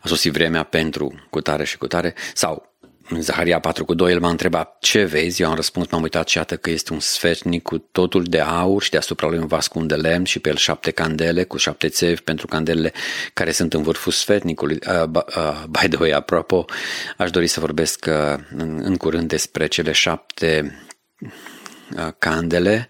a 0.00 0.08
sosit 0.08 0.32
vremea 0.32 0.62
pentru 0.62 1.26
cutare 1.30 1.64
și 1.64 1.78
cutare, 1.78 2.14
sau 2.34 2.76
în 3.08 3.22
Zaharia 3.22 3.58
4 3.58 3.84
cu 3.84 3.94
2, 3.94 4.12
el 4.12 4.20
m-a 4.20 4.28
întrebat 4.28 4.76
ce 4.80 5.04
vezi, 5.04 5.42
eu 5.42 5.48
am 5.48 5.54
răspuns, 5.54 5.86
m-am 5.90 6.02
uitat 6.02 6.28
și 6.28 6.36
iată 6.36 6.56
că 6.56 6.70
este 6.70 6.92
un 6.92 7.00
sfetnic 7.00 7.62
cu 7.62 7.78
totul 7.78 8.24
de 8.24 8.40
aur 8.40 8.82
și 8.82 8.90
deasupra 8.90 9.28
lui 9.28 9.38
un 9.38 9.46
vascun 9.46 9.86
de 9.86 9.94
lemn 9.94 10.24
și 10.24 10.38
pe 10.38 10.48
el 10.48 10.56
șapte 10.56 10.90
candele 10.90 11.44
cu 11.44 11.56
șapte 11.56 11.88
țevi 11.88 12.20
pentru 12.20 12.46
candelele 12.46 12.92
care 13.32 13.50
sunt 13.50 13.74
în 13.74 13.82
vârful 13.82 14.12
sfetnicului. 14.12 14.78
Uh, 14.86 15.22
uh, 15.36 15.64
by 15.68 15.88
the 15.88 15.96
way, 16.00 16.10
apropo, 16.10 16.64
aș 17.16 17.30
dori 17.30 17.46
să 17.46 17.60
vorbesc 17.60 18.06
uh, 18.08 18.38
în, 18.56 18.80
în 18.82 18.96
curând 18.96 19.28
despre 19.28 19.66
cele 19.66 19.92
șapte 19.92 20.78
uh, 21.96 22.08
candele 22.18 22.88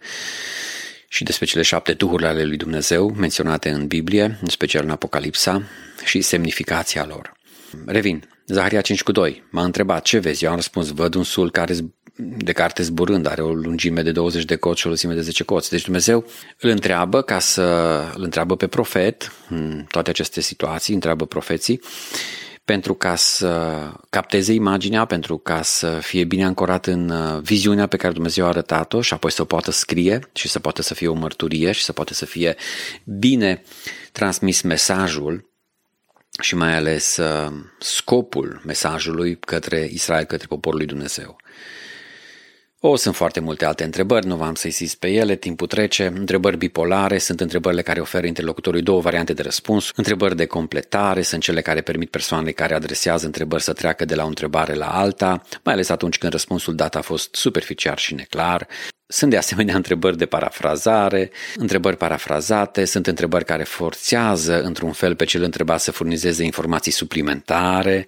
și 1.16 1.24
despre 1.24 1.46
cele 1.46 1.62
șapte 1.62 1.92
duhuri 1.92 2.26
ale 2.26 2.44
lui 2.44 2.56
Dumnezeu 2.56 3.14
menționate 3.16 3.70
în 3.70 3.86
Biblie, 3.86 4.38
în 4.42 4.48
special 4.48 4.84
în 4.84 4.90
Apocalipsa, 4.90 5.62
și 6.04 6.20
semnificația 6.20 7.06
lor. 7.06 7.32
Revin, 7.86 8.28
Zaharia 8.46 8.80
5 8.80 9.02
cu 9.02 9.12
2 9.12 9.42
m-a 9.50 9.64
întrebat 9.64 10.02
ce 10.02 10.18
vezi, 10.18 10.44
eu 10.44 10.50
am 10.50 10.56
răspuns, 10.56 10.88
văd 10.88 11.14
un 11.14 11.24
sul 11.24 11.50
care 11.50 11.74
de 12.16 12.52
carte 12.52 12.82
zburând, 12.82 13.26
are 13.26 13.42
o 13.42 13.52
lungime 13.52 14.02
de 14.02 14.12
20 14.12 14.44
de 14.44 14.56
coți 14.56 14.80
și 14.80 14.86
o 14.86 14.90
lăsime 14.90 15.14
de 15.14 15.20
10 15.20 15.44
coți. 15.44 15.70
Deci 15.70 15.84
Dumnezeu 15.84 16.26
îl 16.60 16.70
întreabă 16.70 17.22
ca 17.22 17.38
să 17.38 17.62
îl 18.14 18.22
întreabă 18.22 18.56
pe 18.56 18.66
profet 18.66 19.32
în 19.48 19.84
toate 19.90 20.10
aceste 20.10 20.40
situații, 20.40 20.94
întreabă 20.94 21.26
profeții 21.26 21.80
pentru 22.66 22.94
ca 22.94 23.16
să 23.16 23.92
capteze 24.10 24.52
imaginea, 24.52 25.04
pentru 25.04 25.38
ca 25.38 25.62
să 25.62 25.98
fie 26.02 26.24
bine 26.24 26.44
ancorat 26.44 26.86
în 26.86 27.08
uh, 27.08 27.40
viziunea 27.42 27.86
pe 27.86 27.96
care 27.96 28.12
Dumnezeu 28.12 28.44
a 28.44 28.48
arătat-o 28.48 29.00
și 29.00 29.12
apoi 29.12 29.30
să 29.30 29.44
poată 29.44 29.70
scrie 29.70 30.28
și 30.32 30.48
să 30.48 30.58
poată 30.58 30.82
să 30.82 30.94
fie 30.94 31.08
o 31.08 31.14
mărturie 31.14 31.72
și 31.72 31.84
să 31.84 31.92
poată 31.92 32.14
să 32.14 32.24
fie 32.24 32.56
bine 33.04 33.62
transmis 34.12 34.60
mesajul 34.60 35.50
și 36.40 36.54
mai 36.54 36.76
ales 36.76 37.16
uh, 37.16 37.52
scopul 37.78 38.60
mesajului 38.64 39.38
către 39.38 39.88
Israel, 39.92 40.24
către 40.24 40.46
poporul 40.46 40.78
lui 40.78 40.88
Dumnezeu. 40.88 41.36
O, 42.88 42.96
sunt 42.96 43.14
foarte 43.14 43.40
multe 43.40 43.64
alte 43.64 43.84
întrebări, 43.84 44.26
nu 44.26 44.36
v-am 44.36 44.54
să 44.54 44.66
insist 44.66 44.96
pe 44.96 45.08
ele, 45.08 45.36
timpul 45.36 45.66
trece. 45.66 46.12
Întrebări 46.14 46.56
bipolare 46.56 47.18
sunt 47.18 47.40
întrebările 47.40 47.82
care 47.82 48.00
oferă 48.00 48.26
interlocutorului 48.26 48.84
două 48.84 49.00
variante 49.00 49.32
de 49.32 49.42
răspuns. 49.42 49.90
Întrebări 49.94 50.36
de 50.36 50.46
completare 50.46 51.22
sunt 51.22 51.42
cele 51.42 51.60
care 51.60 51.80
permit 51.80 52.10
persoanei 52.10 52.52
care 52.52 52.74
adresează 52.74 53.26
întrebări 53.26 53.62
să 53.62 53.72
treacă 53.72 54.04
de 54.04 54.14
la 54.14 54.24
o 54.24 54.26
întrebare 54.26 54.74
la 54.74 54.86
alta, 54.86 55.42
mai 55.64 55.74
ales 55.74 55.88
atunci 55.88 56.18
când 56.18 56.32
răspunsul 56.32 56.74
dat 56.74 56.94
a 56.94 57.00
fost 57.00 57.34
superficial 57.34 57.96
și 57.96 58.14
neclar. 58.14 58.66
Sunt 59.06 59.30
de 59.30 59.36
asemenea 59.36 59.76
întrebări 59.82 60.16
de 60.16 60.26
parafrazare, 60.26 61.30
întrebări 61.56 61.96
parafrazate, 61.96 62.84
sunt 62.84 63.06
întrebări 63.06 63.44
care 63.44 63.62
forțează 63.62 64.62
într-un 64.62 64.92
fel 64.92 65.14
pe 65.14 65.24
cel 65.24 65.42
întrebat 65.42 65.80
să 65.80 65.92
furnizeze 65.92 66.44
informații 66.44 66.92
suplimentare, 66.92 68.06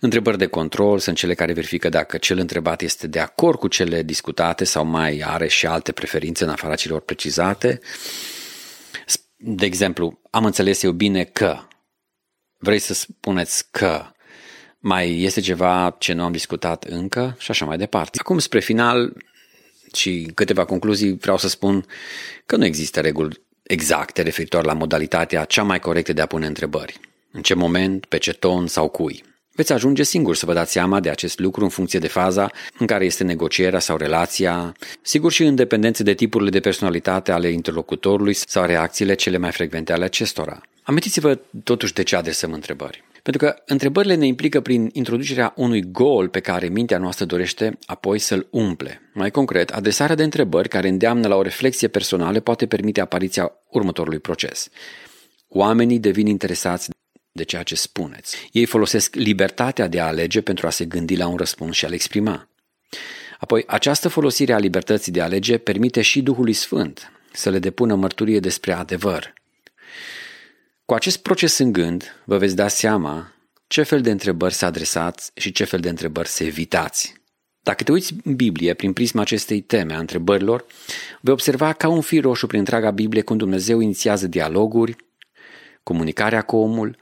Întrebări 0.00 0.38
de 0.38 0.46
control 0.46 0.98
sunt 0.98 1.16
cele 1.16 1.34
care 1.34 1.52
verifică 1.52 1.88
dacă 1.88 2.18
cel 2.18 2.38
întrebat 2.38 2.82
este 2.82 3.06
de 3.06 3.18
acord 3.18 3.58
cu 3.58 3.68
cele 3.68 4.02
discutate 4.02 4.64
sau 4.64 4.84
mai 4.84 5.22
are 5.26 5.48
și 5.48 5.66
alte 5.66 5.92
preferințe 5.92 6.44
în 6.44 6.50
afara 6.50 6.74
celor 6.74 7.00
precizate. 7.00 7.80
De 9.36 9.66
exemplu, 9.66 10.20
am 10.30 10.44
înțeles 10.44 10.82
eu 10.82 10.92
bine 10.92 11.24
că. 11.24 11.58
Vrei 12.58 12.78
să 12.78 12.94
spuneți 12.94 13.70
că 13.70 14.06
mai 14.78 15.20
este 15.20 15.40
ceva 15.40 15.96
ce 15.98 16.12
nu 16.12 16.22
am 16.22 16.32
discutat 16.32 16.84
încă 16.84 17.36
și 17.38 17.50
așa 17.50 17.64
mai 17.64 17.76
departe. 17.76 18.18
Acum, 18.20 18.38
spre 18.38 18.60
final 18.60 19.16
și 19.94 20.30
câteva 20.34 20.64
concluzii, 20.64 21.16
vreau 21.16 21.36
să 21.36 21.48
spun 21.48 21.86
că 22.46 22.56
nu 22.56 22.64
există 22.64 23.00
reguli 23.00 23.42
exacte 23.62 24.22
referitor 24.22 24.64
la 24.64 24.72
modalitatea 24.72 25.44
cea 25.44 25.62
mai 25.62 25.78
corectă 25.78 26.12
de 26.12 26.20
a 26.20 26.26
pune 26.26 26.46
întrebări. 26.46 27.00
În 27.32 27.42
ce 27.42 27.54
moment, 27.54 28.06
pe 28.06 28.18
ce 28.18 28.32
ton 28.32 28.66
sau 28.66 28.88
cui. 28.88 29.24
Veți 29.54 29.72
ajunge 29.72 30.02
singur 30.02 30.36
să 30.36 30.46
vă 30.46 30.52
dați 30.52 30.72
seama 30.72 31.00
de 31.00 31.10
acest 31.10 31.38
lucru 31.38 31.64
în 31.64 31.68
funcție 31.68 31.98
de 31.98 32.08
faza 32.08 32.50
în 32.78 32.86
care 32.86 33.04
este 33.04 33.24
negocierea 33.24 33.78
sau 33.78 33.96
relația, 33.96 34.72
sigur 35.02 35.32
și 35.32 35.42
în 35.42 35.54
dependență 35.54 36.02
de 36.02 36.14
tipurile 36.14 36.50
de 36.50 36.60
personalitate 36.60 37.32
ale 37.32 37.48
interlocutorului 37.48 38.34
sau 38.34 38.64
reacțiile 38.64 39.14
cele 39.14 39.36
mai 39.36 39.52
frecvente 39.52 39.92
ale 39.92 40.04
acestora. 40.04 40.60
Amintiți-vă 40.82 41.38
totuși 41.64 41.92
de 41.92 42.02
ce 42.02 42.16
adresăm 42.16 42.52
întrebări. 42.52 43.04
Pentru 43.22 43.46
că 43.46 43.56
întrebările 43.66 44.14
ne 44.14 44.26
implică 44.26 44.60
prin 44.60 44.90
introducerea 44.92 45.52
unui 45.56 45.90
gol 45.90 46.28
pe 46.28 46.40
care 46.40 46.68
mintea 46.68 46.98
noastră 46.98 47.24
dorește 47.24 47.78
apoi 47.86 48.18
să-l 48.18 48.46
umple. 48.50 49.10
Mai 49.14 49.30
concret, 49.30 49.70
adresarea 49.70 50.14
de 50.14 50.22
întrebări 50.22 50.68
care 50.68 50.88
îndeamnă 50.88 51.28
la 51.28 51.36
o 51.36 51.42
reflexie 51.42 51.88
personală 51.88 52.40
poate 52.40 52.66
permite 52.66 53.00
apariția 53.00 53.52
următorului 53.68 54.18
proces. 54.18 54.68
Oamenii 55.48 55.98
devin 55.98 56.26
interesați 56.26 56.90
de 57.32 57.42
ceea 57.42 57.62
ce 57.62 57.74
spuneți. 57.74 58.48
Ei 58.52 58.64
folosesc 58.64 59.14
libertatea 59.14 59.88
de 59.88 60.00
a 60.00 60.06
alege 60.06 60.40
pentru 60.40 60.66
a 60.66 60.70
se 60.70 60.84
gândi 60.84 61.16
la 61.16 61.26
un 61.26 61.36
răspuns 61.36 61.76
și 61.76 61.84
a-l 61.84 61.92
exprima. 61.92 62.48
Apoi, 63.38 63.64
această 63.66 64.08
folosire 64.08 64.52
a 64.52 64.58
libertății 64.58 65.12
de 65.12 65.20
a 65.20 65.24
alege 65.24 65.58
permite 65.58 66.02
și 66.02 66.22
Duhului 66.22 66.52
Sfânt 66.52 67.12
să 67.32 67.50
le 67.50 67.58
depună 67.58 67.94
mărturie 67.94 68.40
despre 68.40 68.72
adevăr. 68.72 69.32
Cu 70.84 70.94
acest 70.94 71.18
proces 71.22 71.58
în 71.58 71.72
gând, 71.72 72.20
vă 72.24 72.38
veți 72.38 72.56
da 72.56 72.68
seama 72.68 73.32
ce 73.66 73.82
fel 73.82 74.00
de 74.00 74.10
întrebări 74.10 74.54
să 74.54 74.64
adresați 74.64 75.30
și 75.34 75.52
ce 75.52 75.64
fel 75.64 75.80
de 75.80 75.88
întrebări 75.88 76.28
să 76.28 76.44
evitați. 76.44 77.14
Dacă 77.62 77.82
te 77.82 77.92
uiți 77.92 78.14
în 78.24 78.34
Biblie 78.34 78.74
prin 78.74 78.92
prisma 78.92 79.20
acestei 79.20 79.60
teme 79.60 79.94
a 79.94 79.98
întrebărilor, 79.98 80.64
vei 81.20 81.32
observa 81.32 81.72
ca 81.72 81.88
un 81.88 82.00
fir 82.00 82.22
roșu 82.22 82.46
prin 82.46 82.58
întreaga 82.58 82.90
Biblie 82.90 83.22
cum 83.22 83.36
Dumnezeu 83.36 83.80
inițiază 83.80 84.26
dialoguri, 84.26 84.96
comunicarea 85.82 86.42
cu 86.42 86.56
omul. 86.56 86.96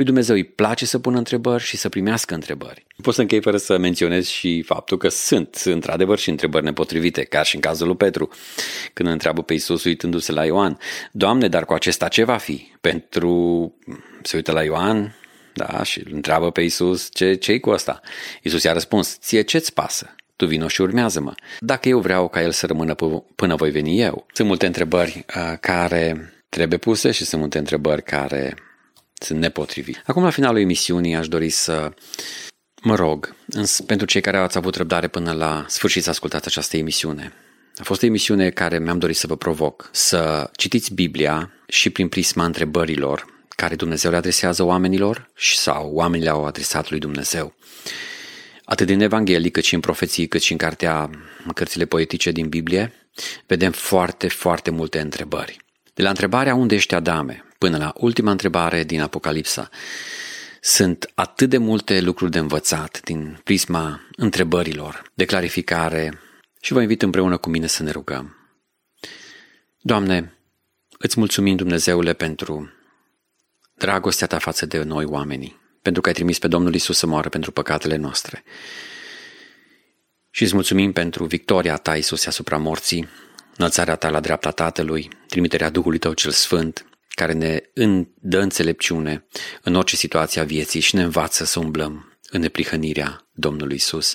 Lui 0.00 0.08
Dumnezeu 0.08 0.34
îi 0.34 0.44
place 0.44 0.86
să 0.86 0.98
pună 0.98 1.18
întrebări 1.18 1.62
și 1.62 1.76
să 1.76 1.88
primească 1.88 2.34
întrebări. 2.34 2.86
Pot 3.02 3.14
să 3.14 3.20
închei 3.20 3.40
fără 3.40 3.56
să 3.56 3.78
menționez 3.78 4.26
și 4.26 4.62
faptul 4.62 4.98
că 4.98 5.08
sunt, 5.08 5.62
într-adevăr, 5.64 6.18
și 6.18 6.30
întrebări 6.30 6.64
nepotrivite, 6.64 7.24
ca 7.24 7.42
și 7.42 7.54
în 7.54 7.60
cazul 7.60 7.86
lui 7.86 7.96
Petru, 7.96 8.30
când 8.92 9.08
întreabă 9.08 9.42
pe 9.42 9.52
Iisus 9.52 9.84
uitându-se 9.84 10.32
la 10.32 10.44
Ioan, 10.44 10.78
Doamne, 11.12 11.48
dar 11.48 11.64
cu 11.64 11.72
acesta 11.72 12.08
ce 12.08 12.24
va 12.24 12.36
fi? 12.36 12.72
Pentru... 12.80 13.74
se 14.22 14.36
uită 14.36 14.52
la 14.52 14.62
Ioan, 14.62 15.14
da, 15.54 15.82
și 15.82 16.02
îl 16.04 16.12
întreabă 16.14 16.50
pe 16.50 16.60
Iisus, 16.60 17.08
ce, 17.12 17.34
ce 17.34 17.58
cu 17.58 17.70
asta? 17.70 18.00
Iisus 18.42 18.62
i-a 18.62 18.72
răspuns, 18.72 19.18
ție 19.18 19.42
ce-ți 19.42 19.72
pasă? 19.72 20.14
tu 20.36 20.46
vino 20.46 20.68
și 20.68 20.80
urmează-mă. 20.80 21.34
Dacă 21.58 21.88
eu 21.88 22.00
vreau 22.00 22.28
ca 22.28 22.42
el 22.42 22.50
să 22.50 22.66
rămână 22.66 22.94
p- 22.94 23.34
până 23.34 23.54
voi 23.54 23.70
veni 23.70 24.00
eu. 24.00 24.26
Sunt 24.32 24.48
multe 24.48 24.66
întrebări 24.66 25.24
uh, 25.36 25.58
care 25.60 26.32
trebuie 26.48 26.78
puse 26.78 27.10
și 27.10 27.24
sunt 27.24 27.40
multe 27.40 27.58
întrebări 27.58 28.02
care 28.02 28.54
sunt 29.20 29.38
nepotrivite. 29.38 30.02
Acum, 30.06 30.22
la 30.22 30.30
finalul 30.30 30.60
emisiunii, 30.60 31.14
aș 31.14 31.28
dori 31.28 31.48
să 31.48 31.92
mă 32.82 32.94
rog 32.94 33.34
pentru 33.86 34.06
cei 34.06 34.20
care 34.20 34.36
ați 34.36 34.56
avut 34.56 34.74
răbdare 34.74 35.08
până 35.08 35.32
la 35.32 35.64
sfârșit 35.68 36.02
să 36.02 36.10
ascultați 36.10 36.46
această 36.46 36.76
emisiune. 36.76 37.32
A 37.76 37.82
fost 37.82 38.02
o 38.02 38.06
emisiune 38.06 38.50
care 38.50 38.78
mi-am 38.78 38.98
dorit 38.98 39.16
să 39.16 39.26
vă 39.26 39.36
provoc, 39.36 39.88
să 39.92 40.50
citiți 40.56 40.94
Biblia 40.94 41.52
și 41.68 41.90
prin 41.90 42.08
prisma 42.08 42.44
întrebărilor 42.44 43.38
care 43.48 43.74
Dumnezeu 43.74 44.10
le 44.10 44.16
adresează 44.16 44.62
oamenilor 44.62 45.30
și 45.36 45.56
sau 45.56 45.90
oamenii 45.92 46.24
le-au 46.24 46.44
adresat 46.44 46.90
lui 46.90 46.98
Dumnezeu. 46.98 47.54
Atât 48.64 48.86
din 48.86 49.00
Evanghelii, 49.00 49.50
cât 49.50 49.64
și 49.64 49.74
în 49.74 49.80
profeții, 49.80 50.26
cât 50.26 50.42
și 50.42 50.52
în 50.52 50.58
cartea, 50.58 51.10
în 51.46 51.52
cărțile 51.52 51.84
poetice 51.84 52.30
din 52.30 52.48
Biblie, 52.48 52.92
vedem 53.46 53.72
foarte, 53.72 54.28
foarte 54.28 54.70
multe 54.70 55.00
întrebări. 55.00 55.56
De 56.00 56.06
la 56.06 56.12
întrebarea 56.12 56.54
unde 56.54 56.74
ești 56.74 56.94
Adame 56.94 57.44
până 57.58 57.76
la 57.76 57.92
ultima 57.96 58.30
întrebare 58.30 58.84
din 58.84 59.00
Apocalipsa, 59.00 59.68
sunt 60.60 61.10
atât 61.14 61.48
de 61.48 61.58
multe 61.58 62.00
lucruri 62.00 62.30
de 62.30 62.38
învățat 62.38 63.00
din 63.04 63.40
prisma 63.44 64.00
întrebărilor, 64.16 65.02
de 65.14 65.24
clarificare 65.24 66.20
și 66.60 66.72
vă 66.72 66.80
invit 66.80 67.02
împreună 67.02 67.36
cu 67.36 67.48
mine 67.48 67.66
să 67.66 67.82
ne 67.82 67.90
rugăm. 67.90 68.36
Doamne, 69.80 70.38
îți 70.98 71.18
mulțumim 71.18 71.56
Dumnezeule 71.56 72.12
pentru 72.12 72.70
dragostea 73.74 74.26
ta 74.26 74.38
față 74.38 74.66
de 74.66 74.82
noi 74.82 75.04
oamenii, 75.04 75.60
pentru 75.82 76.02
că 76.02 76.08
ai 76.08 76.14
trimis 76.14 76.38
pe 76.38 76.48
Domnul 76.48 76.74
Isus 76.74 76.98
să 76.98 77.06
moară 77.06 77.28
pentru 77.28 77.52
păcatele 77.52 77.96
noastre. 77.96 78.44
Și 80.30 80.42
îți 80.42 80.54
mulțumim 80.54 80.92
pentru 80.92 81.24
victoria 81.24 81.76
ta, 81.76 81.96
Isus, 81.96 82.26
asupra 82.26 82.56
morții, 82.56 83.08
înălțarea 83.60 83.96
ta 83.96 84.08
la 84.08 84.20
dreapta 84.20 84.50
Tatălui, 84.50 85.08
trimiterea 85.26 85.70
Duhului 85.70 85.98
tău 85.98 86.12
cel 86.12 86.30
Sfânt, 86.30 86.86
care 87.08 87.32
ne 87.32 87.60
dă 88.14 88.38
înțelepciune 88.38 89.26
în 89.62 89.74
orice 89.74 89.96
situație 89.96 90.40
a 90.40 90.44
vieții 90.44 90.80
și 90.80 90.94
ne 90.94 91.02
învață 91.02 91.44
să 91.44 91.58
umblăm 91.58 92.18
în 92.30 92.40
neprihănirea 92.40 93.28
Domnului 93.32 93.74
Isus. 93.74 94.14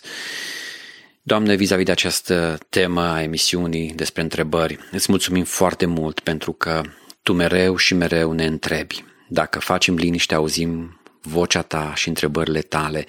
Doamne, 1.22 1.56
vis-a-vis 1.56 1.86
de 1.86 1.92
această 1.92 2.58
temă 2.70 3.02
a 3.02 3.22
emisiunii 3.22 3.94
despre 3.96 4.22
întrebări, 4.22 4.80
îți 4.92 5.06
mulțumim 5.10 5.44
foarte 5.44 5.86
mult 5.86 6.20
pentru 6.20 6.54
că 6.54 6.82
Tu 7.22 7.34
mereu 7.34 7.76
și 7.76 7.94
mereu 7.94 8.32
ne 8.32 8.46
întrebi. 8.46 9.04
Dacă 9.30 9.60
facem 9.60 9.96
liniște, 9.96 10.36
auzim 10.36 11.02
vocea 11.22 11.62
Ta 11.62 11.94
și 11.96 12.08
întrebările 12.08 12.62
Tale, 12.62 13.06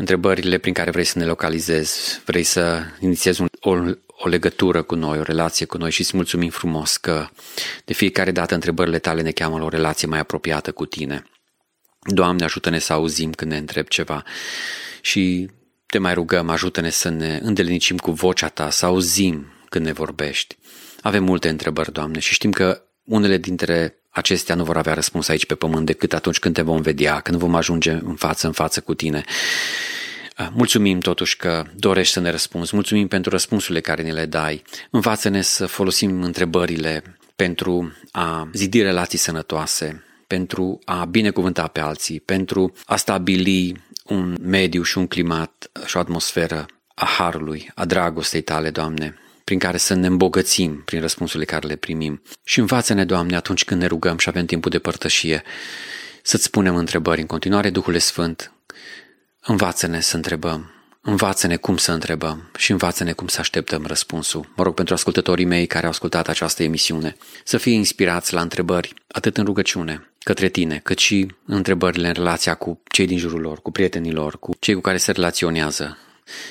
întrebările 0.00 0.58
prin 0.58 0.72
care 0.72 0.90
vrei 0.90 1.04
să 1.04 1.18
ne 1.18 1.24
localizezi, 1.24 2.22
vrei 2.24 2.42
să 2.42 2.82
inițiezi 3.00 3.40
un, 3.40 3.48
o, 3.60 3.70
o 4.08 4.28
legătură 4.28 4.82
cu 4.82 4.94
noi, 4.94 5.18
o 5.18 5.22
relație 5.22 5.66
cu 5.66 5.76
noi 5.76 5.90
și 5.90 6.00
îți 6.00 6.16
mulțumim 6.16 6.50
frumos 6.50 6.96
că 6.96 7.28
de 7.84 7.92
fiecare 7.92 8.30
dată 8.30 8.54
întrebările 8.54 8.98
Tale 8.98 9.22
ne 9.22 9.30
cheamă 9.30 9.58
la 9.58 9.64
o 9.64 9.68
relație 9.68 10.08
mai 10.08 10.18
apropiată 10.18 10.72
cu 10.72 10.86
Tine. 10.86 11.24
Doamne, 12.00 12.44
ajută-ne 12.44 12.78
să 12.78 12.92
auzim 12.92 13.32
când 13.32 13.50
ne 13.50 13.56
întreb 13.56 13.86
ceva 13.86 14.22
și 15.00 15.50
te 15.86 15.98
mai 15.98 16.14
rugăm, 16.14 16.48
ajută-ne 16.48 16.90
să 16.90 17.08
ne 17.08 17.38
îndelenicim 17.42 17.96
cu 17.96 18.10
vocea 18.10 18.48
ta, 18.48 18.70
să 18.70 18.86
auzim 18.86 19.52
când 19.68 19.84
ne 19.84 19.92
vorbești. 19.92 20.56
Avem 21.00 21.24
multe 21.24 21.48
întrebări, 21.48 21.92
Doamne, 21.92 22.18
și 22.18 22.32
știm 22.32 22.50
că 22.50 22.82
unele 23.04 23.36
dintre 23.36 23.99
acestea 24.10 24.54
nu 24.54 24.64
vor 24.64 24.76
avea 24.76 24.94
răspuns 24.94 25.28
aici 25.28 25.46
pe 25.46 25.54
pământ 25.54 25.86
decât 25.86 26.12
atunci 26.12 26.38
când 26.38 26.54
te 26.54 26.62
vom 26.62 26.80
vedea, 26.80 27.20
când 27.20 27.38
vom 27.38 27.54
ajunge 27.54 27.90
în 27.90 28.14
față 28.14 28.46
în 28.46 28.52
față 28.52 28.80
cu 28.80 28.94
tine. 28.94 29.24
Mulțumim 30.52 31.00
totuși 31.00 31.36
că 31.36 31.64
dorești 31.76 32.12
să 32.12 32.20
ne 32.20 32.30
răspunzi, 32.30 32.74
mulțumim 32.74 33.08
pentru 33.08 33.30
răspunsurile 33.30 33.80
care 33.80 34.02
ne 34.02 34.12
le 34.12 34.26
dai. 34.26 34.62
Învață-ne 34.90 35.42
să 35.42 35.66
folosim 35.66 36.22
întrebările 36.22 37.16
pentru 37.36 37.92
a 38.10 38.48
zidi 38.52 38.82
relații 38.82 39.18
sănătoase, 39.18 40.04
pentru 40.26 40.78
a 40.84 41.04
binecuvânta 41.04 41.66
pe 41.66 41.80
alții, 41.80 42.20
pentru 42.20 42.72
a 42.86 42.96
stabili 42.96 43.84
un 44.04 44.36
mediu 44.40 44.82
și 44.82 44.98
un 44.98 45.06
climat 45.06 45.70
și 45.86 45.96
o 45.96 46.00
atmosferă 46.00 46.66
a 46.94 47.04
harului, 47.04 47.70
a 47.74 47.84
dragostei 47.84 48.40
tale, 48.40 48.70
Doamne, 48.70 49.14
prin 49.50 49.62
care 49.62 49.76
să 49.76 49.94
ne 49.94 50.06
îmbogățim 50.06 50.82
prin 50.84 51.00
răspunsurile 51.00 51.44
care 51.44 51.66
le 51.66 51.76
primim. 51.76 52.22
Și 52.44 52.58
învață-ne, 52.58 53.04
Doamne, 53.04 53.36
atunci 53.36 53.64
când 53.64 53.80
ne 53.80 53.86
rugăm 53.86 54.18
și 54.18 54.28
avem 54.28 54.46
timpul 54.46 54.70
de 54.70 54.78
părtășie, 54.78 55.42
să-ți 56.22 56.44
spunem 56.44 56.76
întrebări 56.76 57.20
în 57.20 57.26
continuare, 57.26 57.70
Duhul 57.70 57.98
Sfânt, 57.98 58.52
învață-ne 59.40 60.00
să 60.00 60.16
întrebăm, 60.16 60.70
învață-ne 61.00 61.56
cum 61.56 61.76
să 61.76 61.92
întrebăm 61.92 62.50
și 62.56 62.70
învață-ne 62.70 63.12
cum 63.12 63.26
să 63.26 63.40
așteptăm 63.40 63.86
răspunsul. 63.86 64.52
Mă 64.56 64.62
rog 64.62 64.74
pentru 64.74 64.94
ascultătorii 64.94 65.44
mei 65.44 65.66
care 65.66 65.84
au 65.84 65.90
ascultat 65.90 66.28
această 66.28 66.62
emisiune 66.62 67.16
să 67.44 67.56
fie 67.56 67.72
inspirați 67.72 68.32
la 68.32 68.40
întrebări, 68.40 68.94
atât 69.06 69.36
în 69.36 69.44
rugăciune, 69.44 70.10
către 70.18 70.48
tine, 70.48 70.80
cât 70.82 70.98
și 70.98 71.34
întrebările 71.46 72.06
în 72.06 72.14
relația 72.14 72.54
cu 72.54 72.82
cei 72.90 73.06
din 73.06 73.18
jurul 73.18 73.40
lor, 73.40 73.62
cu 73.62 73.70
prietenii 73.70 74.12
lor, 74.12 74.38
cu 74.38 74.56
cei 74.58 74.74
cu 74.74 74.80
care 74.80 74.96
se 74.96 75.12
relaționează, 75.12 75.98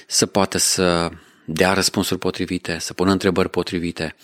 să 0.08 0.26
poată 0.26 0.58
să 0.58 1.12
dea 1.52 1.74
răspunsuri 1.74 2.20
potrivite, 2.20 2.78
să 2.80 2.94
pună 2.94 3.12
întrebări 3.12 3.50
potrivite 3.50 4.16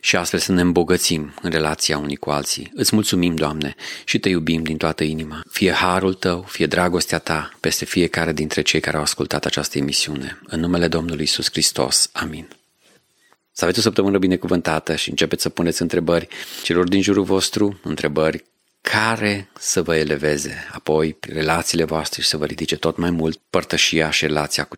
și 0.00 0.16
astfel 0.16 0.38
să 0.38 0.52
ne 0.52 0.60
îmbogățim 0.60 1.34
în 1.42 1.50
relația 1.50 1.98
unii 1.98 2.16
cu 2.16 2.30
alții. 2.30 2.70
Îți 2.74 2.94
mulțumim, 2.94 3.34
Doamne, 3.34 3.74
și 4.04 4.18
te 4.18 4.28
iubim 4.28 4.62
din 4.62 4.76
toată 4.76 5.04
inima. 5.04 5.42
Fie 5.50 5.72
harul 5.72 6.14
Tău, 6.14 6.44
fie 6.48 6.66
dragostea 6.66 7.18
Ta 7.18 7.52
peste 7.60 7.84
fiecare 7.84 8.32
dintre 8.32 8.62
cei 8.62 8.80
care 8.80 8.96
au 8.96 9.02
ascultat 9.02 9.44
această 9.44 9.78
emisiune. 9.78 10.40
În 10.46 10.60
numele 10.60 10.88
Domnului 10.88 11.22
Isus 11.22 11.50
Hristos. 11.50 12.10
Amin. 12.12 12.48
Să 13.52 13.64
aveți 13.64 13.78
o 13.78 13.82
săptămână 13.82 14.18
binecuvântată 14.18 14.96
și 14.96 15.10
începeți 15.10 15.42
să 15.42 15.48
puneți 15.48 15.82
întrebări 15.82 16.28
celor 16.62 16.88
din 16.88 17.02
jurul 17.02 17.24
vostru, 17.24 17.80
întrebări 17.82 18.44
care 18.82 19.48
să 19.58 19.82
vă 19.82 19.96
eleveze 19.96 20.68
apoi 20.72 21.16
relațiile 21.20 21.84
voastre 21.84 22.22
și 22.22 22.28
să 22.28 22.36
vă 22.36 22.44
ridice 22.44 22.76
tot 22.76 22.96
mai 22.96 23.10
mult 23.10 23.40
părtășia 23.50 24.10
și 24.10 24.26
relația 24.26 24.64
cu 24.64 24.70